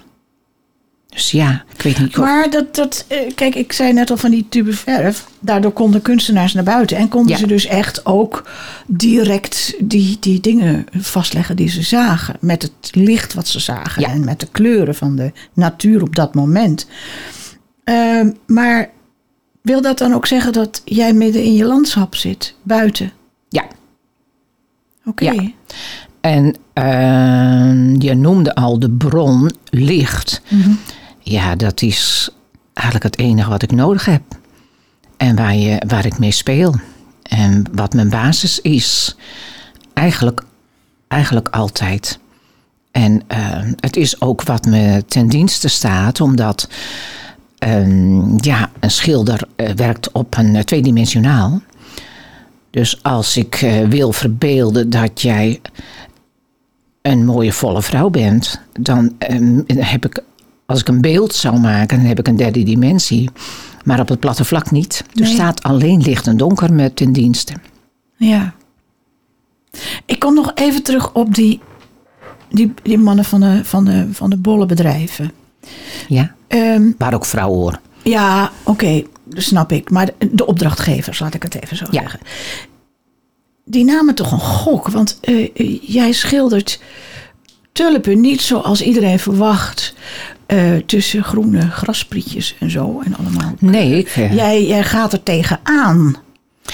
Dus 1.18 1.30
ja, 1.30 1.64
ik 1.74 1.82
weet 1.82 1.98
niet 1.98 2.18
of... 2.18 2.24
Maar 2.24 2.50
dat, 2.50 2.74
dat, 2.74 3.04
eh, 3.08 3.18
kijk, 3.34 3.54
ik 3.54 3.72
zei 3.72 3.92
net 3.92 4.10
al 4.10 4.16
van 4.16 4.30
die 4.30 4.46
tube 4.48 4.72
verf. 4.72 5.26
Daardoor 5.40 5.70
konden 5.72 6.02
kunstenaars 6.02 6.52
naar 6.52 6.64
buiten. 6.64 6.96
En 6.96 7.08
konden 7.08 7.32
Ja. 7.32 7.38
ze 7.38 7.46
dus 7.46 7.66
echt 7.66 8.06
ook 8.06 8.50
direct 8.86 9.74
die, 9.78 10.16
die 10.20 10.40
dingen 10.40 10.86
vastleggen 10.98 11.56
die 11.56 11.68
ze 11.68 11.82
zagen. 11.82 12.36
Met 12.40 12.62
het 12.62 12.90
licht 12.92 13.34
wat 13.34 13.48
ze 13.48 13.60
zagen. 13.60 14.02
Ja. 14.02 14.08
En 14.08 14.24
met 14.24 14.40
de 14.40 14.48
kleuren 14.52 14.94
van 14.94 15.16
de 15.16 15.32
natuur 15.52 16.02
op 16.02 16.16
dat 16.16 16.34
moment. 16.34 16.86
Ehm, 17.84 18.30
maar 18.46 18.90
wil 19.62 19.80
dat 19.82 19.98
dan 19.98 20.12
ook 20.14 20.26
zeggen 20.26 20.52
dat 20.52 20.82
jij 20.84 21.12
midden 21.12 21.42
in 21.42 21.54
je 21.54 21.64
landschap 21.64 22.14
zit? 22.14 22.54
Buiten? 22.62 23.12
Ja, 23.48 23.64
Oké. 25.04 25.24
Ja. 25.30 25.50
en 26.20 26.54
ehm, 26.72 28.00
je 28.00 28.14
noemde 28.14 28.54
al 28.54 28.78
de 28.78 28.90
bron 28.90 29.50
licht. 29.70 30.42
Mhm. 30.48 30.70
Ja, 31.28 31.56
dat 31.56 31.82
is 31.82 32.30
eigenlijk 32.72 33.04
het 33.14 33.18
enige 33.18 33.50
wat 33.50 33.62
ik 33.62 33.72
nodig 33.72 34.04
heb. 34.04 34.22
En 35.16 35.36
waar, 35.36 35.54
je, 35.54 35.82
waar 35.86 36.06
ik 36.06 36.18
mee 36.18 36.30
speel. 36.30 36.74
En 37.22 37.64
wat 37.72 37.94
mijn 37.94 38.08
basis 38.08 38.60
is. 38.60 39.16
Eigenlijk, 39.94 40.42
eigenlijk 41.08 41.48
altijd. 41.48 42.18
En 42.90 43.22
eh, 43.26 43.60
het 43.80 43.96
is 43.96 44.20
ook 44.20 44.42
wat 44.42 44.66
me 44.66 45.04
ten 45.08 45.28
dienste 45.28 45.68
staat, 45.68 46.20
omdat 46.20 46.68
ehm, 47.58 48.36
ja, 48.44 48.70
een 48.80 48.90
schilder 48.90 49.48
eh, 49.56 49.70
werkt 49.74 50.12
op 50.12 50.36
een 50.36 50.56
eh, 50.56 50.62
tweedimensionaal. 50.62 51.60
Dus 52.70 53.02
als 53.02 53.36
ik 53.36 53.84
wil 53.88 54.12
verbeelden 54.12 54.90
dat 54.90 55.20
jij 55.22 55.60
een 57.02 57.24
mooie 57.24 57.52
volle 57.52 57.82
vrouw 57.82 58.10
bent, 58.10 58.60
dan 58.72 59.14
ehm, 59.18 59.60
heb 59.66 60.04
ik, 60.04 60.22
als 60.70 60.80
ik 60.80 60.88
een 60.88 61.00
beeld 61.00 61.34
zou 61.34 61.58
maken, 61.58 61.96
dan 61.98 62.06
heb 62.06 62.18
ik 62.18 62.28
een 62.28 62.36
derde 62.36 62.62
dimensie. 62.62 63.30
Maar 63.84 64.00
op 64.00 64.08
het 64.08 64.20
platte 64.20 64.44
vlak 64.44 64.70
niet. 64.70 65.04
Er 65.14 65.20
Nee. 65.22 65.32
staat 65.34 65.62
alleen 65.62 66.00
licht 66.02 66.26
en 66.26 66.36
donker 66.36 66.72
met 66.72 66.96
ten 66.96 67.12
dienste. 67.12 67.52
Ja. 68.16 68.54
Ik 70.06 70.18
kom 70.18 70.34
nog 70.34 70.52
even 70.54 70.82
terug 70.82 71.12
op 71.12 71.34
die, 71.34 71.60
die, 72.50 72.74
die 72.82 72.98
mannen 72.98 73.24
van 73.24 73.40
de, 73.40 73.60
van 73.64 73.84
de, 73.84 74.06
van 74.12 74.30
de 74.30 74.36
bollenbedrijven. 74.36 75.32
Ja, 76.08 76.34
Ehm, 76.48 76.90
waar 76.98 77.14
ook 77.14 77.24
vrouwen 77.24 77.58
hoor. 77.58 77.80
ja, 78.02 78.50
oké, 78.62 79.02
dat 79.24 79.42
snap 79.42 79.72
ik. 79.72 79.90
Maar 79.90 80.06
de, 80.06 80.28
de 80.32 80.46
opdrachtgevers, 80.46 81.18
laat 81.18 81.34
ik 81.34 81.42
het 81.42 81.62
even 81.62 81.76
zo 81.76 81.84
Ja. 81.90 82.00
zeggen. 82.00 82.20
Die 83.64 83.84
namen 83.84 84.14
toch 84.14 84.32
een 84.32 84.40
gok. 84.40 84.88
Want 84.88 85.18
eh, 85.20 85.50
eh, 85.54 85.78
jij 85.82 86.12
schildert 86.12 86.80
tulpen 87.72 88.20
niet 88.20 88.40
zoals 88.40 88.82
iedereen 88.82 89.18
verwacht. 89.18 89.94
Eh, 90.48 90.76
tussen 90.86 91.24
groene 91.24 91.70
grasprietjes 91.70 92.54
en 92.60 92.70
zo 92.70 93.00
en 93.04 93.16
allemaal. 93.16 93.54
Nee, 93.58 93.98
ik, 93.98 94.08
Jij, 94.32 94.66
jij 94.66 94.84
gaat 94.84 95.12
er 95.12 95.22
tegenaan. 95.22 96.16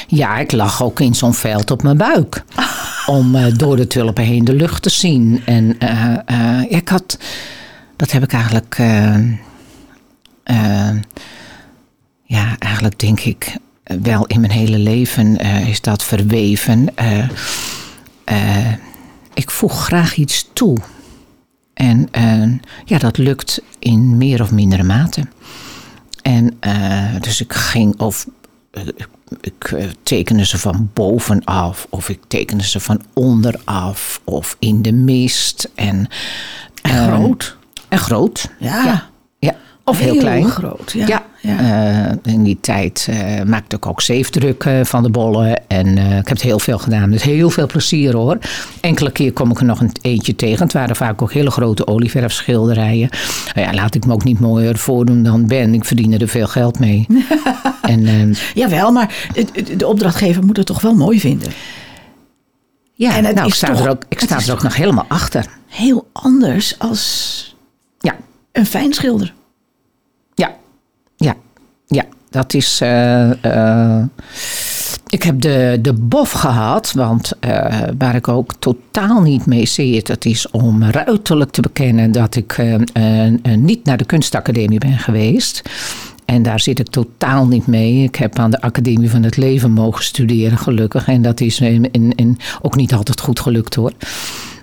ja, 0.06 0.38
ik 0.38 0.52
lag 0.52 0.82
ook 0.82 1.00
in 1.00 1.14
zo'n 1.14 1.34
veld 1.34 1.70
op 1.70 1.82
mijn 1.82 1.96
buik. 1.96 2.44
Om 3.06 3.34
eh, 3.34 3.54
door 3.56 3.76
de 3.76 3.86
tulpen 3.86 4.24
heen 4.24 4.44
de 4.44 4.54
lucht 4.54 4.82
te 4.82 4.90
zien. 4.90 5.42
En 5.44 5.78
eh, 5.78 6.14
eh, 6.26 6.70
ik 6.70 6.88
had, 6.88 7.18
dat 7.96 8.10
heb 8.10 8.22
ik 8.22 8.32
eigenlijk, 8.32 8.76
ja, 12.24 12.56
eigenlijk 12.58 12.98
denk 12.98 13.20
ik 13.20 13.56
wel 14.02 14.26
in 14.26 14.40
mijn 14.40 14.52
hele 14.52 14.78
leven 14.78 15.38
eh, 15.38 15.68
is 15.68 15.80
dat 15.80 16.04
verweven. 16.04 16.96
Eh, 16.96 17.28
eh, 18.24 18.72
ik 19.34 19.50
voeg 19.50 19.84
graag 19.84 20.16
iets 20.16 20.48
toe. 20.52 20.78
En 21.74 22.08
eh, 22.10 22.52
ja, 22.84 22.98
dat 22.98 23.18
lukt 23.18 23.62
in 23.78 24.16
meer 24.16 24.40
of 24.42 24.52
mindere 24.52 24.82
mate. 24.82 25.22
En 26.22 26.56
eh, 26.60 27.20
dus 27.20 27.40
ik 27.40 27.52
ging 27.52 28.00
of 28.00 28.26
eh, 28.70 28.82
ik 29.40 29.64
eh, 29.64 29.86
tekende 30.02 30.44
ze 30.46 30.58
van 30.58 30.90
bovenaf 30.92 31.86
of 31.90 32.08
ik 32.08 32.20
tekende 32.28 32.64
ze 32.64 32.80
van 32.80 33.02
onderaf 33.12 34.20
of 34.24 34.56
in 34.58 34.82
de 34.82 34.92
mist 34.92 35.70
en 35.74 36.08
En 36.82 36.90
eh, 36.96 37.06
groot. 37.06 37.56
en 37.88 37.98
groot. 37.98 38.50
Ja. 38.58 38.84
ja, 38.84 39.08
ja. 39.38 39.54
of 39.84 39.98
heel, 39.98 40.12
Heel 40.12 40.20
klein. 40.20 40.44
groot, 40.50 40.92
ja. 40.92 41.06
Ja, 41.06 41.24
Ja. 41.46 41.58
eh, 42.22 42.32
in 42.32 42.42
die 42.42 42.58
tijd 42.60 43.06
eh, 43.10 43.42
maakte 43.42 43.76
ik 43.76 43.86
ook 43.86 44.00
zeefdrukken 44.00 44.86
van 44.86 45.02
de 45.02 45.10
bollen. 45.10 45.68
En 45.68 45.98
eh, 45.98 46.04
ik 46.06 46.28
heb 46.28 46.36
het 46.36 46.42
heel 46.42 46.58
veel 46.58 46.78
gedaan. 46.78 47.10
Dus 47.10 47.22
heel 47.22 47.50
veel 47.50 47.66
plezier 47.66 48.16
hoor. 48.16 48.38
Enkele 48.80 49.10
keer 49.10 49.32
kom 49.32 49.50
ik 49.50 49.58
er 49.58 49.64
nog 49.64 49.80
een 49.80 49.92
eentje 50.00 50.36
tegen. 50.36 50.62
Het 50.64 50.72
waren 50.72 50.96
vaak 50.96 51.22
ook 51.22 51.32
hele 51.32 51.50
grote 51.50 51.86
olieverfschilderijen. 51.86 53.08
Nou 53.54 53.66
ja, 53.68 53.74
laat 53.74 53.94
ik 53.94 54.06
me 54.06 54.12
ook 54.12 54.24
niet 54.24 54.40
mooier 54.40 54.78
voordoen 54.78 55.22
dan 55.22 55.46
ben. 55.46 55.74
Ik 55.74 55.84
verdiende 55.84 56.18
er 56.18 56.28
veel 56.28 56.46
geld 56.46 56.78
mee. 56.78 57.06
en 57.82 58.06
eh, 58.06 58.34
Jawel, 58.54 58.92
maar 58.92 59.28
de 59.76 59.86
opdrachtgever 59.86 60.44
moet 60.44 60.56
het 60.56 60.66
toch 60.66 60.80
wel 60.80 60.94
mooi 60.94 61.20
vinden. 61.20 61.52
ja, 62.94 63.16
En 63.16 63.34
nou, 63.34 63.46
ik 63.46 63.54
sta, 63.54 63.66
toch- 63.66 63.80
er, 63.84 63.90
ook, 63.90 64.02
ik 64.08 64.20
sta 64.20 64.38
er 64.40 64.52
ook 64.52 64.62
nog 64.62 64.76
helemaal 64.76 65.06
achter. 65.08 65.46
Heel 65.68 66.08
anders 66.12 66.78
als 66.78 67.56
Ja, 68.00 68.16
een 68.52 68.66
fijn 68.66 68.92
schilder. 68.92 69.32
Ja. 71.86 72.04
Dat 72.34 72.54
is. 72.54 72.80
eh, 72.80 73.44
eh, 73.44 74.04
ik 75.08 75.22
heb 75.22 75.40
de, 75.40 75.78
de 75.82 75.92
bof 75.92 76.30
gehad, 76.30 76.92
want 76.92 77.32
eh, 77.40 77.82
waar 77.98 78.14
ik 78.14 78.28
ook 78.28 78.54
totaal 78.58 79.20
niet 79.22 79.46
mee 79.46 79.66
zit, 79.66 80.06
dat 80.06 80.24
is 80.24 80.50
om 80.50 80.82
ruiterlijk 80.82 81.50
te 81.50 81.60
bekennen 81.60 82.12
dat 82.12 82.36
ik 82.36 82.62
niet 83.58 83.84
naar 83.84 83.96
de 83.96 84.04
kunstacademie 84.04 84.78
ben 84.78 84.98
geweest. 84.98 85.62
En 86.24 86.42
daar 86.42 86.60
zit 86.60 86.78
ik 86.78 86.88
totaal 86.88 87.46
niet 87.46 87.66
mee. 87.66 88.02
Ik 88.02 88.16
heb 88.16 88.38
aan 88.38 88.50
de 88.50 88.60
Academie 88.60 89.10
van 89.10 89.22
het 89.22 89.36
Leven 89.36 89.70
mogen 89.70 90.04
studeren, 90.04 90.58
gelukkig. 90.58 91.06
En 91.08 91.22
dat 91.22 91.40
is 91.40 91.60
in, 91.60 91.92
in 91.92 92.38
ook 92.62 92.76
niet 92.76 92.94
altijd 92.94 93.20
goed 93.20 93.40
gelukt 93.40 93.74
hoor. 93.74 93.92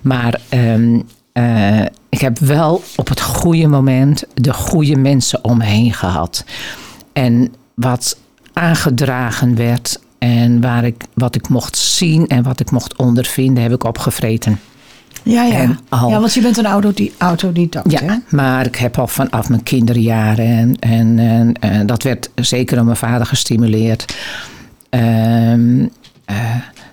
Maar 0.02 0.40
ehm, 0.48 1.00
ik 2.08 2.20
heb 2.20 2.38
wel 2.38 2.82
op 2.96 3.08
het 3.08 3.20
goede 3.20 3.66
moment 3.66 4.24
de 4.34 4.52
goede 4.52 4.96
mensen 4.96 5.44
om 5.44 5.58
me 5.58 5.64
heen 5.64 5.92
gehad. 5.92 6.44
En 7.12 7.54
wat 7.74 8.18
aangedragen 8.52 9.56
werd 9.56 10.00
en 10.18 10.60
waar 10.60 10.84
ik, 10.84 11.04
wat 11.14 11.34
ik 11.34 11.48
mocht 11.48 11.76
zien 11.76 12.26
en 12.26 12.42
wat 12.42 12.60
ik 12.60 12.70
mocht 12.70 12.96
ondervinden, 12.96 13.62
heb 13.62 13.72
ik 13.72 13.84
opgevreten. 13.84 14.60
Ja, 15.22 15.44
ja. 15.44 15.76
ja, 15.90 16.20
want 16.20 16.34
je 16.34 16.40
bent 16.40 16.56
een 16.56 16.66
autodidact. 17.18 17.90
Ja, 17.90 18.00
hè? 18.02 18.14
maar 18.28 18.66
ik 18.66 18.76
heb 18.76 18.98
al 18.98 19.06
vanaf 19.06 19.48
mijn 19.48 19.62
kinderjaren 19.62 20.46
en, 20.46 20.76
en, 20.78 21.18
en, 21.18 21.54
en 21.60 21.86
dat 21.86 22.02
werd 22.02 22.30
zeker 22.34 22.76
door 22.76 22.84
mijn 22.84 22.96
vader 22.96 23.26
gestimuleerd. 23.26 24.16
Uh, 24.90 25.54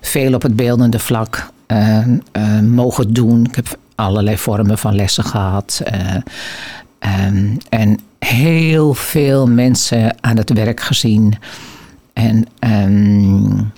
veel 0.00 0.34
op 0.34 0.42
het 0.42 0.56
beeldende 0.56 0.98
vlak 0.98 1.50
uh, 1.68 1.98
mogen 2.60 3.12
doen. 3.12 3.44
Ik 3.44 3.54
heb 3.54 3.78
allerlei 3.94 4.38
vormen 4.38 4.78
van 4.78 4.94
lessen 4.94 5.24
gehad. 5.24 5.82
Um, 7.28 7.56
en 7.68 7.98
heel 8.18 8.94
veel 8.94 9.46
mensen 9.46 10.16
aan 10.20 10.36
het 10.36 10.52
werk 10.52 10.80
gezien. 10.80 11.34
En 12.12 12.46
um, 12.60 13.72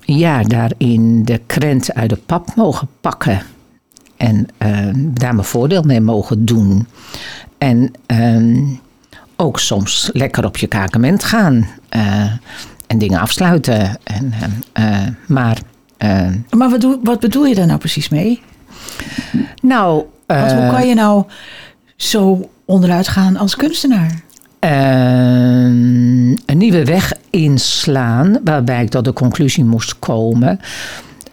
ja, 0.00 0.42
daarin 0.42 1.24
de 1.24 1.40
krent 1.46 1.94
uit 1.94 2.10
de 2.10 2.18
pap 2.26 2.54
mogen 2.54 2.88
pakken. 3.00 3.42
En 4.16 4.48
uh, 4.58 4.88
daar 4.94 5.34
mijn 5.34 5.46
voordeel 5.46 5.82
mee 5.82 6.00
mogen 6.00 6.44
doen. 6.44 6.86
En 7.58 7.92
um, 8.06 8.80
ook 9.36 9.60
soms 9.60 10.10
lekker 10.12 10.44
op 10.44 10.56
je 10.56 10.66
kakement 10.66 11.24
gaan. 11.24 11.68
Uh, 11.96 12.32
en 12.86 12.98
dingen 12.98 13.20
afsluiten. 13.20 13.98
En, 14.04 14.32
uh, 14.78 15.06
maar 15.26 15.58
maar 16.50 16.70
wat, 16.70 16.80
doe, 16.80 16.98
wat 17.02 17.20
bedoel 17.20 17.46
je 17.46 17.54
daar 17.54 17.66
nou 17.66 17.78
precies 17.78 18.08
mee? 18.08 18.42
Nou. 19.62 20.04
Want 20.26 20.52
hoe 20.52 20.70
kan 20.70 20.88
je 20.88 20.94
nou 20.94 21.24
zo 22.02 22.50
onderuit 22.64 23.08
gaan 23.08 23.36
als 23.36 23.56
kunstenaar? 23.56 24.22
Ehm, 24.58 26.30
een 26.30 26.58
nieuwe 26.58 26.84
weg 26.84 27.12
inslaan, 27.30 28.38
waarbij 28.44 28.82
ik 28.82 28.90
tot 28.90 29.04
de 29.04 29.12
conclusie 29.12 29.64
moest 29.64 29.98
komen. 29.98 30.60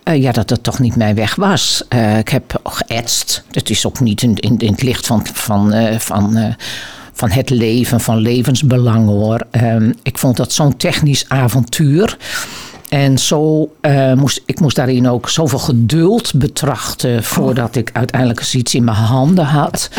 Uh, 0.04 0.22
ja, 0.22 0.32
dat 0.32 0.50
het 0.50 0.64
toch 0.64 0.80
niet 0.80 0.96
mijn 0.96 1.16
weg 1.16 1.36
was. 1.36 1.84
Uh, 1.94 2.18
ik 2.18 2.30
heb 2.30 2.60
geëtst. 2.64 3.44
Het 3.52 3.70
is 3.70 3.86
ook 3.86 4.00
niet 4.00 4.22
in, 4.22 4.36
in, 4.36 4.70
het 4.72 4.82
licht 4.82 5.08
van, 5.08 5.26
van, 5.34 5.74
uh, 5.74 6.00
van, 6.00 6.56
van 7.14 7.30
het 7.30 7.50
leven, 7.50 8.00
van 8.00 8.18
levensbelang 8.18 9.08
hoor. 9.08 9.48
Ehm, 9.52 9.92
ik 10.04 10.18
vond 10.18 10.38
dat 10.38 10.54
zo'n 10.54 10.78
technisch 10.78 11.26
avontuur. 11.28 12.18
En 12.90 13.18
zo 13.18 13.72
uh, 13.82 14.14
moest 14.14 14.42
ik 14.46 14.60
moest 14.60 14.76
daarin 14.76 15.08
ook 15.08 15.30
zoveel 15.30 15.60
geduld 15.60 16.34
betrachten 16.36 17.24
voordat 17.24 17.76
ik 17.76 17.90
uiteindelijk 17.94 18.54
iets 18.54 18.76
in 18.76 18.84
mijn 18.84 18.98
handen 18.98 19.46
had. 19.46 19.90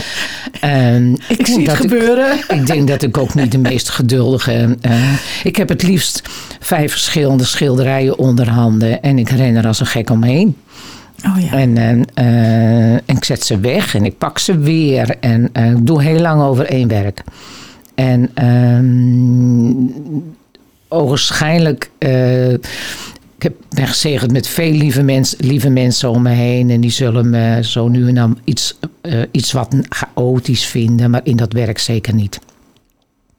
Ik, 1.28 1.38
ik 1.38 1.47
zie 1.47 1.68
het 1.68 1.76
gebeuren. 1.76 2.32
Ik, 2.32 2.44
ik, 2.44 2.66
denk 2.66 2.88
dat 2.88 3.02
ik 3.02 3.18
ook 3.18 3.35
niet 3.35 3.52
de 3.52 3.59
meest 3.59 3.88
geduldige. 3.88 4.76
Uh, 4.87 5.12
ik 5.44 5.56
heb 5.56 5.68
het 5.68 5.82
liefst 5.82 6.23
vijf 6.61 6.90
verschillende 6.90 7.44
schilderijen 7.44 8.18
onder 8.18 8.49
handen 8.49 9.02
en 9.02 9.18
ik 9.18 9.28
ren 9.28 9.56
er 9.56 9.66
als 9.66 9.80
een 9.80 9.87
gek 9.87 10.11
omheen. 10.11 10.56
Oh 11.26 11.42
ja. 11.42 11.52
en, 11.52 11.76
en 12.14 13.00
ik 13.04 13.25
zet 13.25 13.44
ze 13.44 13.59
weg 13.59 13.94
en 13.94 14.04
ik 14.04 14.18
pak 14.18 14.38
ze 14.38 14.59
weer 14.59 15.16
en 15.20 15.50
ik 15.53 15.87
doe 15.87 16.03
heel 16.03 16.20
lang 16.20 16.42
over 16.42 16.66
één 16.66 16.88
werk. 16.88 17.22
En 17.94 18.46
um, 18.46 19.92
ogenschijnlijk. 20.90 21.90
Uh, 21.98 22.53
ik 23.37 23.46
heb, 23.46 23.55
ben 23.68 23.87
gezegend 23.87 24.33
met 24.33 24.46
veel 24.48 24.72
lieve, 24.72 25.03
mens, 25.03 25.35
lieve 25.38 25.68
mensen 25.70 26.11
om 26.11 26.22
me 26.22 26.31
heen. 26.31 26.70
En 26.70 26.81
die 26.81 26.90
zullen 26.90 27.31
me 27.31 27.59
zo 27.64 27.88
nu 27.88 28.09
en 28.09 28.14
dan 28.14 28.38
iets, 28.44 28.79
uh, 29.03 29.22
iets 29.31 29.53
wat 29.53 29.74
chaotisch 29.88 30.64
vinden. 30.66 31.11
Maar 31.11 31.20
in 31.24 31.37
dat 31.37 31.53
werk 31.53 31.79
zeker 31.79 32.14
niet. 32.14 32.38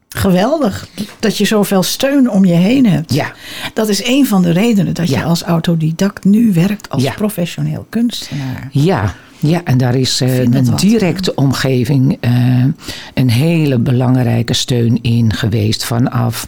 Geweldig 0.10 0.88
dat 1.20 1.38
je 1.38 1.46
zoveel 1.46 1.84
steun 1.84 2.30
om 2.30 2.46
je 2.46 2.54
heen 2.54 2.86
hebt. 2.86 3.14
Ja. 3.14 3.34
Dat 3.74 3.90
is 3.90 4.06
een 4.06 4.26
van 4.28 4.42
de 4.42 4.52
redenen 4.52 4.94
dat 4.94 5.10
Ja. 5.10 5.18
je 5.20 5.24
als 5.26 5.42
autodidact 5.44 6.24
nu 6.26 6.54
werkt 6.54 6.90
als 6.90 7.04
Ja. 7.04 7.12
professioneel 7.14 7.86
kunstenaar. 7.90 8.68
Ja, 8.72 9.16
ja, 9.40 9.62
en 9.64 9.78
daar 9.78 9.96
is 9.96 10.22
eh, 10.22 10.40
een 10.40 10.66
wat. 10.66 10.80
directe 10.80 11.36
omgeving 11.36 12.18
eh, 12.20 12.32
een 13.14 13.30
hele 13.30 13.78
belangrijke 13.80 14.54
steun 14.54 15.00
in 15.02 15.34
geweest 15.34 15.84
vanaf, 15.86 16.48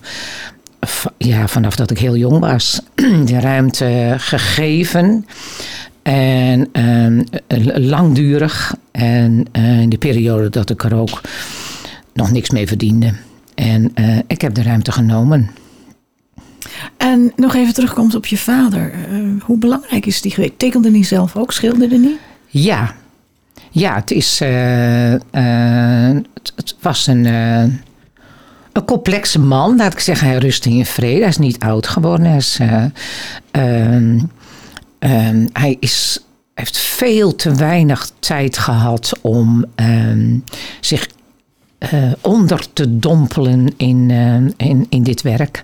ja, 1.18 1.48
vanaf 1.48 1.76
dat 1.76 1.92
ik 1.92 2.00
heel 2.00 2.16
jong 2.16 2.40
was. 2.40 2.82
De 3.26 3.40
ruimte 3.40 4.16
gegeven 4.18 5.26
en 6.04 6.70
ehm, 6.72 7.24
langdurig. 7.76 8.76
En 8.92 9.46
eh, 9.52 9.82
in 9.82 9.90
de 9.90 9.98
periode 9.98 10.50
dat 10.50 10.70
ik 10.70 10.84
er 10.84 10.96
ook 10.96 11.22
nog 12.14 12.32
niks 12.32 12.50
mee 12.50 12.68
verdiende. 12.68 13.14
En 13.56 13.92
eh, 13.94 14.18
ik 14.28 14.42
heb 14.42 14.54
de 14.54 14.64
ruimte 14.64 14.92
genomen. 14.92 15.50
En 16.98 17.32
nog 17.36 17.56
even 17.56 17.74
terugkomt 17.74 18.16
op 18.16 18.26
je 18.26 18.38
vader. 18.38 18.92
Eh, 18.92 19.20
hoe 19.42 19.58
belangrijk 19.58 20.06
is 20.06 20.22
die 20.22 20.32
geweest? 20.32 20.60
Tekende 20.60 20.92
hij 20.92 21.04
zelf 21.04 21.36
ook? 21.36 21.52
Schilderde 21.52 21.98
niet? 21.98 22.18
Ja, 22.48 22.96
ja 23.72 23.96
het, 23.96 24.12
is, 24.12 24.40
het, 24.40 25.24
het 26.56 26.76
was 26.80 27.08
een, 27.08 27.26
een 28.74 28.86
complexe 28.86 29.40
man. 29.40 29.76
Laat 29.76 29.94
ik 29.94 30.00
zeggen, 30.00 30.28
hij 30.28 30.38
rustte 30.38 30.70
in 30.70 30.86
vrede. 30.86 31.20
Hij 31.20 31.30
is 31.30 31.38
niet 31.38 31.60
oud 31.60 31.88
geworden. 31.88 32.26
Hij, 32.26 32.38
is, 32.38 32.58
eh, 32.60 32.84
ehm, 33.52 34.20
ehm, 35.00 35.48
hij 35.54 35.78
is, 35.80 36.20
heeft 36.54 36.78
veel 36.78 37.36
te 37.36 37.56
weinig 37.56 38.12
tijd 38.20 38.58
gehad 38.58 39.12
om 39.22 39.66
ehm, 39.76 40.38
zich 40.80 41.08
eh, 41.78 42.12
onder 42.22 42.74
te 42.74 43.00
dompelen 43.00 43.74
in, 43.78 44.12
in, 44.58 44.86
in 44.90 45.04
dit 45.04 45.22
werk. 45.22 45.62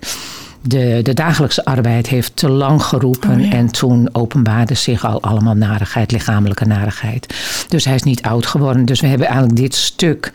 De, 0.62 1.00
de 1.02 1.14
dagelijkse 1.14 1.64
arbeid 1.64 2.08
heeft 2.08 2.36
te 2.36 2.48
lang 2.48 2.82
geroepen. 2.82 3.30
Oh 3.30 3.44
ja. 3.44 3.50
En 3.50 3.66
toen 3.66 4.08
openbaarde 4.12 4.74
zich 4.74 5.04
al 5.04 5.22
allemaal 5.22 5.54
narigheid, 5.54 6.12
lichamelijke 6.12 6.64
narigheid. 6.64 7.34
Dus 7.68 7.84
hij 7.84 7.94
is 7.94 8.02
niet 8.02 8.22
oud 8.22 8.46
geworden. 8.46 8.84
Dus 8.84 9.00
we 9.00 9.06
hebben 9.06 9.26
eigenlijk 9.26 9.56
dit 9.56 9.74
stuk 9.74 10.32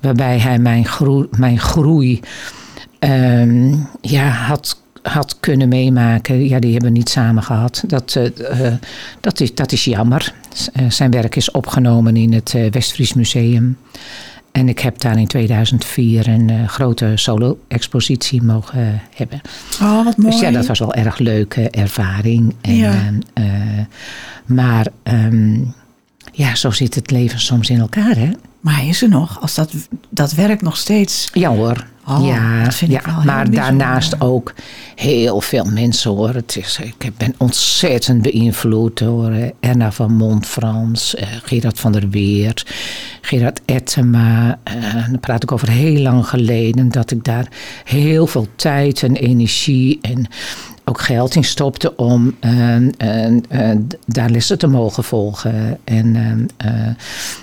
waarbij 0.00 0.38
hij 0.38 0.58
mijn 0.58 0.86
groei, 0.86 1.26
mijn 1.30 1.58
groei 1.58 2.20
ehm, 2.98 3.74
ja, 4.00 4.28
had, 4.28 4.80
had 5.02 5.36
kunnen 5.40 5.68
meemaken. 5.68 6.48
Ja, 6.48 6.58
die 6.58 6.72
hebben 6.72 6.92
we 6.92 6.98
niet 6.98 7.08
samen 7.08 7.42
gehad. 7.42 7.84
Dat, 7.86 8.16
eh, 8.16 8.66
eh, 8.66 8.74
dat, 9.20 9.40
is, 9.40 9.54
dat 9.54 9.72
is 9.72 9.84
jammer. 9.84 10.34
Eh, 10.72 10.90
zijn 10.90 11.10
werk 11.10 11.36
is 11.36 11.50
opgenomen 11.50 12.16
in 12.16 12.32
het 12.32 12.54
Westfries 12.70 13.14
Museum. 13.14 13.76
En 14.52 14.68
ik 14.68 14.78
heb 14.78 14.98
daar 15.00 15.18
in 15.18 15.26
2004 15.26 16.28
een 16.28 16.50
eh, 16.50 16.68
grote 16.68 17.12
solo-expositie 17.14 18.42
mogen 18.42 18.80
eh, 18.86 19.00
hebben. 19.16 19.40
Oh, 19.82 20.04
wat 20.04 20.16
mooi. 20.16 20.30
Dus 20.30 20.40
ja, 20.40 20.50
dat 20.50 20.66
was 20.66 20.78
wel 20.78 20.94
erg 20.94 21.18
leuke 21.18 21.70
ervaring. 21.70 22.54
En, 22.60 22.74
Ja. 22.74 22.92
eh, 23.34 23.44
eh, 23.78 23.86
maar 24.46 24.86
ehm, 25.02 25.58
ja, 26.32 26.54
zo 26.54 26.70
zit 26.70 26.94
het 26.94 27.10
leven 27.10 27.40
soms 27.40 27.70
in 27.70 27.80
elkaar, 27.80 28.16
hè? 28.16 28.30
Maar 28.60 28.74
hij 28.76 28.88
is 28.88 29.02
er 29.02 29.08
nog. 29.08 29.40
Als 29.40 29.54
dat, 29.54 29.72
dat 30.10 30.32
werkt 30.32 30.62
nog 30.62 30.76
steeds. 30.76 31.30
Ja 31.32 31.48
hoor. 31.50 31.86
Oh, 32.10 32.26
ja, 32.26 32.64
dat 32.64 32.74
vind 32.74 32.92
ik 32.92 33.00
ja. 33.00 33.06
wel 33.06 33.14
heel 33.14 33.24
maar 33.24 33.44
bijzonder. 33.44 33.78
daarnaast 33.78 34.20
ook 34.20 34.54
heel 34.94 35.40
veel 35.40 35.64
mensen 35.64 36.10
hoor. 36.10 36.34
Het 36.34 36.56
is, 36.56 36.80
ik 36.98 37.16
ben 37.16 37.34
ontzettend 37.38 38.22
beïnvloed 38.22 38.98
door 38.98 39.32
Erna 39.60 39.92
van 39.92 40.12
Montfrans, 40.12 41.14
eh, 41.14 41.28
Gerard 41.42 41.80
van 41.80 41.92
der 41.92 42.08
Weert, 42.08 42.66
Gerard 43.20 43.60
Ettema. 43.64 44.58
Eh, 44.62 44.74
dan 45.10 45.20
praat 45.20 45.42
ik 45.42 45.52
over 45.52 45.70
heel 45.70 46.00
lang 46.00 46.28
geleden 46.28 46.88
dat 46.88 47.10
ik 47.10 47.24
daar 47.24 47.48
heel 47.84 48.26
veel 48.26 48.46
tijd 48.56 49.02
en 49.02 49.16
energie 49.16 49.98
en 50.02 50.28
ook 50.90 51.00
geld 51.00 51.34
in 51.34 51.44
stopte 51.44 51.96
om 51.96 52.36
eh, 52.38 53.70
daar 54.06 54.30
lessen 54.30 54.58
te 54.58 54.66
mogen 54.66 55.04
volgen. 55.04 55.78
En 55.84 56.16
eh, 56.56 56.86
eh, 56.88 56.94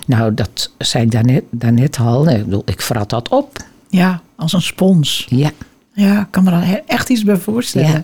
nou, 0.06 0.34
dat 0.34 0.70
zei 0.78 1.04
ik 1.04 1.10
daarnet, 1.10 1.44
daarnet 1.50 1.98
al. 1.98 2.28
Ik 2.28 2.44
bedoel, 2.44 2.62
ik 2.64 2.82
vrat 2.82 3.10
dat 3.10 3.28
op. 3.28 3.56
Ja, 3.88 4.20
als 4.36 4.52
een 4.52 4.62
spons. 4.62 5.26
Ja, 5.28 5.50
Ja, 5.92 6.20
ik 6.20 6.26
kan 6.30 6.44
me 6.44 6.50
daar 6.50 6.82
echt 6.86 7.08
iets 7.10 7.24
bij 7.24 7.36
voorstellen. 7.36 8.02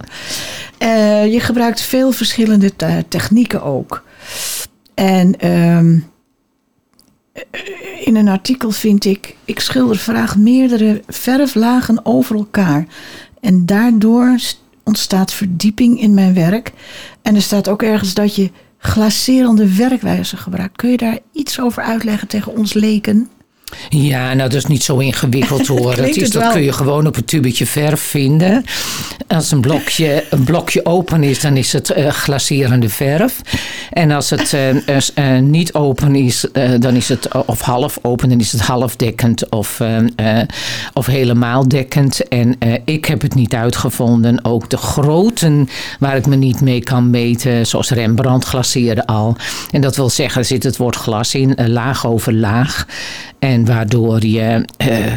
Eh, 0.78 1.32
je 1.32 1.40
gebruikt 1.40 1.80
veel 1.80 2.12
verschillende 2.12 2.76
te- 2.76 3.04
technieken 3.08 3.62
ook. 3.62 4.02
En 4.94 5.38
ehm, 5.40 5.98
eh, 7.32 7.40
in 8.04 8.16
een 8.16 8.28
artikel 8.28 8.70
vind 8.70 9.04
ik... 9.04 9.36
Ik 9.44 9.60
schilder 9.60 9.96
graag 9.96 10.36
meerdere 10.36 11.02
verflagen 11.08 12.06
over 12.06 12.36
elkaar. 12.36 12.86
En 13.40 13.66
daardoor 13.66 14.32
st- 14.38 14.62
ontstaat 14.84 15.32
verdieping 15.32 16.00
in 16.00 16.14
mijn 16.14 16.34
werk. 16.34 16.72
En 17.22 17.34
er 17.34 17.42
staat 17.42 17.68
ook 17.68 17.82
ergens 17.82 18.14
dat 18.14 18.34
je 18.36 18.50
glacerende 18.78 19.76
werkwijze 19.76 20.36
gebruikt. 20.36 20.76
Kun 20.76 20.90
je 20.90 20.96
daar 20.96 21.18
iets 21.32 21.60
over 21.60 21.82
uitleggen 21.82 22.28
tegen 22.28 22.56
ons 22.56 22.72
leken? 22.72 23.28
Ja, 23.88 24.34
nou 24.34 24.48
dat 24.48 24.58
is 24.58 24.66
niet 24.66 24.82
zo 24.82 24.98
ingewikkeld 24.98 25.66
hoor. 25.76 25.96
dat, 25.96 26.16
is, 26.16 26.30
dat 26.30 26.52
kun 26.52 26.62
je 26.62 26.72
gewoon 26.72 27.06
op 27.06 27.16
een 27.16 27.24
tubetje 27.24 27.66
verf 27.66 28.00
vinden. 28.00 28.64
Als 29.26 29.50
een 29.50 29.60
blokje, 29.60 30.24
een 30.30 30.44
blokje 30.44 30.86
open 30.86 31.22
is, 31.22 31.40
dan 31.40 31.56
is 31.56 31.72
het 31.72 31.90
eh, 31.90 32.08
glacerende 32.08 32.88
verf. 32.88 33.40
En 33.90 34.10
als 34.10 34.30
het 34.30 34.52
eh, 34.52 34.96
eh, 35.14 35.42
niet 35.42 35.74
open 35.74 36.14
is, 36.14 36.46
dan 36.78 36.94
is 36.94 37.08
het, 37.08 37.28
of 37.46 37.60
half 37.60 37.98
open, 38.02 38.28
dan 38.28 38.40
is 38.40 38.52
het 38.52 38.60
halfdekkend 38.60 39.50
of, 39.50 39.80
of 40.92 41.06
helemaal 41.06 41.68
dekkend. 41.68 42.28
En 42.28 42.58
ik 42.84 43.04
heb 43.04 43.22
het 43.22 43.34
niet 43.34 43.54
uitgevonden. 43.54 44.44
Ook 44.44 44.70
de 44.70 44.76
grootten 44.76 45.68
waar 45.98 46.16
ik 46.16 46.26
me 46.26 46.36
niet 46.36 46.60
mee 46.60 46.80
kan 46.80 47.10
meten, 47.10 47.66
zoals 47.66 47.90
Rembrandt 47.90 48.44
glaceerde 48.44 49.06
al. 49.06 49.36
En 49.70 49.80
dat 49.80 49.96
wil 49.96 50.10
zeggen, 50.10 50.40
er 50.40 50.46
zit 50.46 50.62
het 50.62 50.76
woord 50.76 50.96
glas 50.96 51.34
in, 51.34 51.56
laag 51.66 52.06
over 52.06 52.32
laag. 52.34 52.86
En 53.38 53.53
waardoor 53.62 54.26
je, 54.26 54.64
eh, 54.76 55.12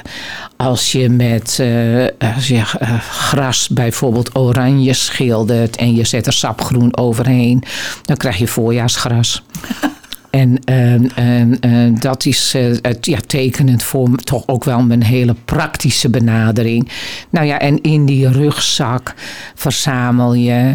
als 0.55 0.91
je 0.91 1.09
met 1.09 1.59
eh, 1.59 2.33
als 2.35 2.47
je, 2.47 2.63
eh, 2.79 2.99
gras 2.99 3.69
bijvoorbeeld 3.69 4.35
oranje 4.35 4.93
schildert 4.93 5.75
en 5.75 5.95
je 5.95 6.05
zet 6.05 6.27
er 6.27 6.33
sapgroen 6.33 6.97
overheen, 6.97 7.63
dan 8.01 8.17
krijg 8.17 8.37
je 8.37 8.47
voorjaarsgras. 8.47 9.43
En 10.29 10.59
ehm, 10.63 11.05
ehm, 11.15 11.53
ehm, 11.59 11.93
dat 11.99 12.25
is 12.25 12.53
het, 12.81 13.05
ja, 13.05 13.17
tekenend 13.27 13.83
voor 13.83 14.15
toch 14.15 14.43
ook 14.47 14.63
wel 14.63 14.83
mijn 14.83 15.03
hele 15.03 15.35
praktische 15.45 16.09
benadering. 16.09 16.89
Nou 17.29 17.45
ja, 17.45 17.59
en 17.59 17.81
in 17.81 18.05
die 18.05 18.31
rugzak 18.31 19.13
verzamel 19.55 20.33
je 20.33 20.73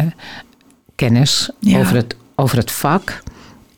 kennis 0.95 1.49
Ja. 1.59 1.79
over, 1.79 1.95
het, 1.95 2.15
over 2.35 2.57
het 2.57 2.71
vak. 2.71 3.23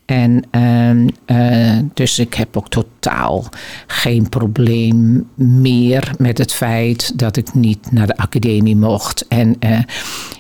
En 0.06 0.44
ehm, 0.52 1.08
eh, 1.26 1.78
dus 1.94 2.20
ik 2.20 2.34
heb 2.34 2.58
ook 2.58 2.70
totaal 2.70 3.46
geen 3.88 4.30
probleem 4.30 5.30
meer 5.36 6.12
met 6.18 6.38
het 6.38 6.54
feit 6.54 7.20
dat 7.20 7.38
ik 7.38 7.54
niet 7.54 7.91
naar 7.91 8.08
de 8.08 8.18
academie 8.18 8.76
mocht. 8.76 9.28
En 9.28 9.56
eh, 9.60 9.80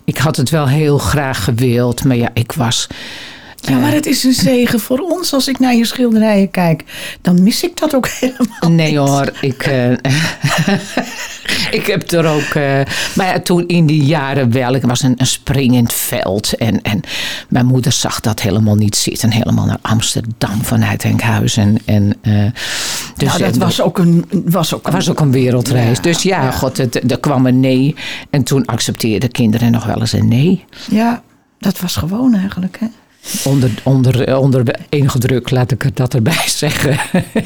ik 0.03 0.17
had 0.17 0.35
het 0.35 0.49
wel 0.49 0.67
heel 0.67 0.97
graag 0.97 1.43
gewild, 1.43 2.03
maar 2.03 2.17
ja, 2.17 2.29
ik 2.33 2.51
was. 2.51 2.87
Ja, 3.55 3.77
maar 3.77 3.93
het 3.93 4.05
is 4.05 4.23
een 4.23 4.33
zegen 4.33 4.79
voor 4.79 4.99
ons 4.99 5.33
als 5.33 5.47
ik 5.47 5.59
naar 5.59 5.75
je 5.75 5.85
schilderijen 5.85 6.51
kijk. 6.51 6.83
Dan 7.21 7.43
mis 7.43 7.63
ik 7.63 7.77
dat 7.77 7.95
ook 7.95 8.07
helemaal 8.19 8.71
Nee 8.71 8.89
niet. 8.89 8.97
hoor, 8.97 9.31
ik, 9.41 9.63
eh, 9.63 9.91
ik 11.79 11.85
heb 11.85 12.11
er 12.11 12.25
ook. 12.25 12.41
eh, 12.41 12.81
maar 13.15 13.25
ja, 13.25 13.39
toen 13.39 13.67
in 13.67 13.85
die 13.85 14.05
jaren 14.05 14.51
wel, 14.51 14.73
ik 14.73 14.81
was 14.81 15.01
een, 15.01 15.13
een 15.17 15.27
springend 15.27 15.93
veld. 15.93 16.53
En, 16.53 16.81
en 16.81 17.01
mijn 17.49 17.65
moeder 17.65 17.91
zag 17.91 18.19
dat 18.19 18.41
helemaal 18.41 18.75
niet 18.75 18.95
zitten. 18.95 19.31
Helemaal 19.31 19.65
naar 19.65 19.77
Amsterdam 19.81 20.63
vanuit 20.63 21.03
Enkhuizen. 21.03 21.77
En, 21.85 22.15
eh, 22.21 22.45
dus 23.15 23.27
Nou, 23.27 23.39
dat 23.39 23.57
was 23.57 23.81
ook 23.81 23.97
een, 23.97 24.25
was 24.45 24.73
ook 24.73 24.87
een, 24.87 24.93
was 24.93 25.09
ook 25.09 25.19
een 25.19 25.31
wereldreis. 25.31 25.97
Ja, 25.97 26.03
dus 26.03 26.23
ja, 26.23 26.43
ja. 26.43 26.51
god, 26.51 26.77
het, 26.77 27.11
er 27.11 27.19
kwam 27.19 27.45
een 27.45 27.59
nee. 27.59 27.95
En 28.29 28.43
toen 28.43 28.65
accepteerden 28.65 29.31
kinderen 29.31 29.71
nog 29.71 29.85
wel 29.85 29.99
eens 29.99 30.13
een 30.13 30.27
nee. 30.27 30.65
Ja, 30.89 31.21
dat 31.59 31.79
was 31.79 31.95
gewoon 31.95 32.35
eigenlijk. 32.35 32.77
Hè? 32.79 32.87
Onder, 33.45 33.71
onder, 33.83 34.37
onder 34.39 34.75
enige 34.89 35.17
druk, 35.19 35.49
laat 35.51 35.71
ik 35.71 35.81
het 35.81 35.97
dat 35.97 36.13
erbij 36.13 36.47
zeggen. 36.63 36.97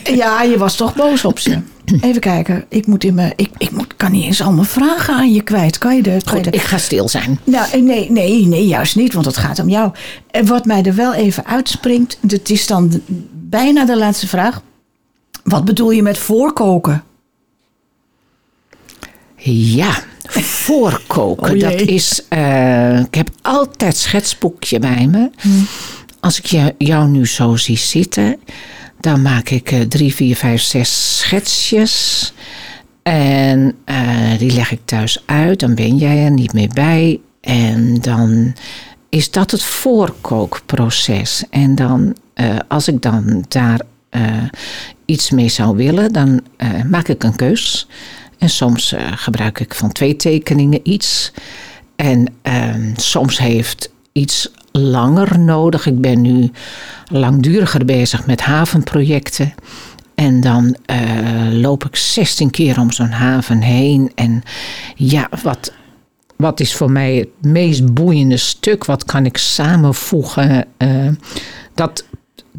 Ja, 0.03 0.41
je 0.43 0.57
was 0.57 0.75
toch 0.75 0.95
boos 0.95 1.25
op 1.25 1.39
ze. 1.39 1.59
Even 2.01 2.21
kijken, 2.21 2.65
ik 2.69 2.87
moet 2.87 3.03
in 3.03 3.13
mijn, 3.13 3.33
ik, 3.35 3.49
ik 3.57 3.71
moet, 3.71 3.95
kan 3.95 4.11
niet 4.11 4.23
eens 4.23 4.41
al 4.41 4.51
mijn 4.51 4.67
vragen 4.67 5.13
aan 5.13 5.33
je 5.33 5.41
kwijt. 5.41 5.77
Kan 5.77 5.95
je 5.95 6.03
je 6.03 6.19
Goed, 6.25 6.43
de- 6.43 6.49
ik 6.51 6.61
ga 6.61 6.77
stil 6.77 7.09
zijn. 7.09 7.39
Nou, 7.43 7.71
eh, 7.71 7.81
nee, 7.81 8.11
nee, 8.11 8.45
nee, 8.45 8.67
juist 8.67 8.95
niet, 8.95 9.13
want 9.13 9.25
het 9.25 9.37
gaat 9.37 9.59
om 9.59 9.69
jou. 9.69 9.91
En 10.31 10.45
wat 10.45 10.65
mij 10.65 10.83
er 10.83 10.95
wel 10.95 11.13
even 11.13 11.45
uitspringt, 11.45 12.17
het 12.27 12.49
is 12.49 12.67
dan 12.67 13.01
bijna 13.31 13.85
de 13.85 13.97
laatste 13.97 14.27
vraag. 14.27 14.61
Wat 15.43 15.65
bedoel 15.65 15.91
je 15.91 16.01
met 16.01 16.17
voorkoken? 16.17 17.03
Ja, 19.51 19.99
voorkoken. 20.27 21.53
Oh 21.55 21.60
dat 21.60 21.82
is. 21.82 22.23
eh, 22.29 22.99
ik 22.99 23.15
heb 23.15 23.29
altijd 23.41 23.97
schetsboekje 23.97 24.79
bij 24.79 25.08
me. 25.08 25.29
Als 26.19 26.39
ik 26.41 26.73
jou 26.77 27.08
nu 27.08 27.27
zo 27.27 27.55
zie 27.55 27.77
zitten, 27.77 28.38
dan 28.99 29.21
maak 29.21 29.49
ik 29.49 29.71
eh, 29.71 29.82
drie, 29.82 30.15
vier, 30.15 30.36
vijf, 30.36 30.62
zes 30.62 31.17
schetsjes. 31.19 32.34
En 33.03 33.75
eh, 33.86 34.38
die 34.38 34.51
leg 34.51 34.71
ik 34.71 34.82
thuis 34.86 35.23
uit. 35.25 35.60
Dan 35.60 35.75
ben 35.75 35.97
jij 35.97 36.23
er 36.23 36.32
niet 36.32 36.53
meer 36.53 36.69
bij. 36.73 37.19
En 37.41 37.95
dan 38.01 38.53
is 39.10 39.32
dat 39.32 39.51
het 39.51 39.63
voorkookproces. 39.63 41.43
En 41.49 41.75
dan, 41.75 42.15
als 42.67 42.88
ik 42.88 43.01
dan 43.01 43.45
daar 43.47 43.79
iets 45.05 45.29
mee 45.29 45.49
zou 45.49 45.75
willen, 45.75 46.13
dan 46.13 46.41
maak 46.89 47.08
ik 47.08 47.23
een 47.23 47.36
keus. 47.36 47.88
En 48.39 48.49
soms 48.49 48.91
eh, 48.91 49.04
gebruik 49.15 49.60
ik 49.60 49.75
van 49.75 49.91
twee 49.91 50.15
tekeningen 50.15 50.80
iets. 50.84 51.32
En 51.95 52.25
ehm, 52.41 52.93
soms 52.95 53.38
heeft 53.38 53.91
iets 54.12 54.52
langer 54.71 55.39
nodig. 55.39 55.86
Ik 55.86 56.02
ben 56.02 56.21
nu 56.21 56.52
langduriger 57.12 57.86
bezig 57.86 58.25
met 58.25 58.41
havenprojecten. 58.41 59.54
En 60.15 60.41
dan 60.41 60.75
eh, 60.86 60.99
loop 61.52 61.86
ik 61.86 61.95
16 61.95 62.49
keer 62.49 62.80
om 62.80 62.91
zo'n 62.91 63.10
haven 63.10 63.62
heen. 63.62 64.12
En 64.15 64.43
ja, 64.95 65.30
wat, 65.43 65.73
wat 66.36 66.60
is 66.60 66.75
voor 66.75 66.91
mij 66.91 67.15
het 67.15 67.52
meest 67.52 67.93
boeiende 67.93 68.38
stuk? 68.38 68.86
Wat 68.86 69.04
kan 69.04 69.25
ik 69.25 69.38
samenvoegen? 69.38 70.65
Eh, 70.78 71.08
dat, 71.73 72.06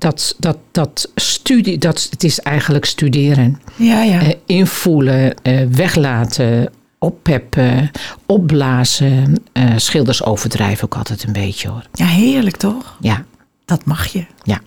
dat, 0.01 0.35
dat, 0.39 0.57
dat 0.71 1.11
studie, 1.15 1.79
dat, 1.79 2.07
het 2.11 2.25
is 2.25 2.41
eigenlijk 2.41 2.85
studeren. 2.85 3.61
Ja, 3.77 4.03
ja. 4.03 4.21
Eh, 4.21 4.35
invoelen, 4.47 5.35
eh, 5.43 5.67
weglaten, 5.71 6.73
oppeppen, 6.99 7.91
opblazen. 8.27 9.43
Eh, 9.53 9.65
schilders 9.77 10.25
overdrijven 10.25 10.85
ook 10.85 10.97
altijd 10.97 11.23
een 11.23 11.33
beetje 11.33 11.69
hoor. 11.69 11.87
Ja, 11.93 12.07
heerlijk 12.07 12.57
toch? 12.57 12.97
Ja, 13.01 13.25
Dat 13.65 13.85
mag 13.85 14.07
je. 14.07 14.27
ja. 14.43 14.61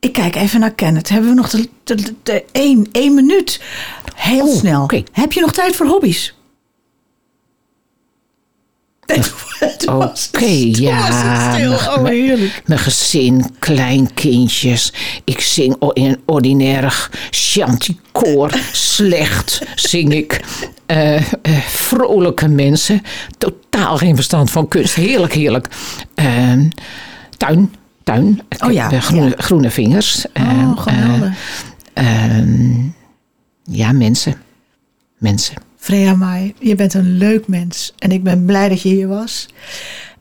Ik 0.00 0.12
kijk 0.12 0.34
even 0.36 0.60
naar 0.60 0.72
Kenneth. 0.74 1.08
Hebben 1.08 1.28
we 1.30 1.36
nog 1.36 1.50
de, 1.50 1.68
de, 1.84 1.94
de, 1.94 2.14
de 2.22 2.44
één, 2.52 2.88
één 2.92 3.14
minuut? 3.14 3.60
Heel 4.14 4.46
Oh, 4.48 4.56
snel. 4.56 4.90
Heb 5.12 5.32
je 5.32 5.40
nog 5.40 5.52
tijd 5.52 5.76
voor 5.76 5.86
hobby's? 5.86 6.34
Toen 9.78 9.96
was 9.96 10.28
het- 10.32 10.42
Oké, 10.42 10.46
toen 10.72 10.82
ja, 10.82 10.96
was 10.98 11.08
het 11.22 11.54
stil. 11.54 11.70
mag- 11.70 11.98
Oh, 11.98 12.04
heerlijk. 12.06 12.62
Mijn 12.66 12.80
gezin, 12.80 13.44
kleinkindjes. 13.58 14.92
Ik 15.24 15.40
zing 15.40 15.76
in 15.92 16.04
een 16.04 16.20
ordinair 16.26 17.08
chanticoor. 17.30 18.50
Slecht 18.72 19.62
zing 19.74 20.12
ik. 20.12 20.40
Eh, 20.86 21.16
eh, 21.16 21.22
vrolijke 21.66 22.48
mensen. 22.48 23.02
Totaal 23.38 23.96
geen 23.96 24.14
verstand 24.14 24.50
van 24.50 24.68
kunst. 24.68 24.94
Heerlijk, 24.94 25.32
heerlijk. 25.32 25.66
Ehm, 26.14 26.68
tuin, 27.36 27.74
tuin. 28.04 28.40
Ik 28.48 28.64
Oh 28.64 28.72
ja, 28.72 28.82
heb, 28.82 28.92
eh, 28.92 29.00
groene, 29.06 29.28
ja. 29.28 29.34
groene 29.36 29.70
vingers. 29.70 30.24
Oh, 30.34 30.42
Ehm, 30.42 30.74
geweldig. 30.76 31.32
eh, 31.94 32.34
ehm, 32.36 32.72
ja, 33.64 33.92
mensen. 33.92 34.34
Mensen. 35.18 35.54
Freya 35.82 36.14
Mai, 36.14 36.54
je 36.58 36.74
bent 36.74 36.94
een 36.94 37.16
leuk 37.16 37.48
mens. 37.48 37.92
En 37.98 38.10
ik 38.10 38.22
ben 38.22 38.44
blij 38.44 38.68
dat 38.68 38.82
je 38.82 38.88
hier 38.88 39.08
was. 39.08 39.48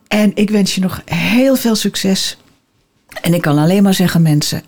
En 0.07 0.31
ik 0.33 0.49
wens 0.49 0.75
je 0.75 0.81
nog 0.81 1.01
heel 1.05 1.55
veel 1.55 1.75
succes. 1.75 2.37
En 3.21 3.33
ik 3.33 3.41
kan 3.41 3.57
alleen 3.57 3.83
maar 3.83 3.93
zeggen, 3.93 4.21
mensen, 4.21 4.63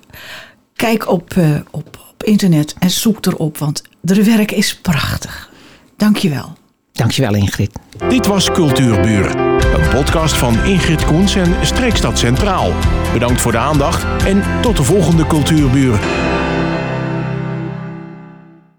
kijk 0.76 1.10
op, 1.10 1.34
eh, 1.38 1.56
op, 1.72 2.06
op 2.12 2.24
internet 2.24 2.76
en 2.80 2.90
zoek 2.90 3.26
erop. 3.26 3.58
Want 3.58 3.82
de 4.02 4.24
werk 4.24 4.52
is 4.52 4.76
prachtig. 4.76 5.52
Dank 5.98 6.18
je 6.18 6.30
wel. 6.30 6.54
Dankjewel 6.92 7.36
Ingrid. 7.36 7.80
Dit 8.10 8.26
was 8.26 8.52
Cultuurbuur, 8.52 9.36
een 9.76 9.90
podcast 9.90 10.38
van 10.38 10.64
Ingrid 10.64 11.06
Koens 11.06 11.36
en 11.36 11.66
Streekstad 11.66 12.20
Centraal. 12.20 12.74
Bedankt 13.14 13.42
voor 13.42 13.52
de 13.52 13.58
aandacht 13.58 14.26
en 14.26 14.44
tot 14.62 14.78
de 14.78 14.84
volgende 14.84 15.28
Cultuurbuur. 15.28 16.00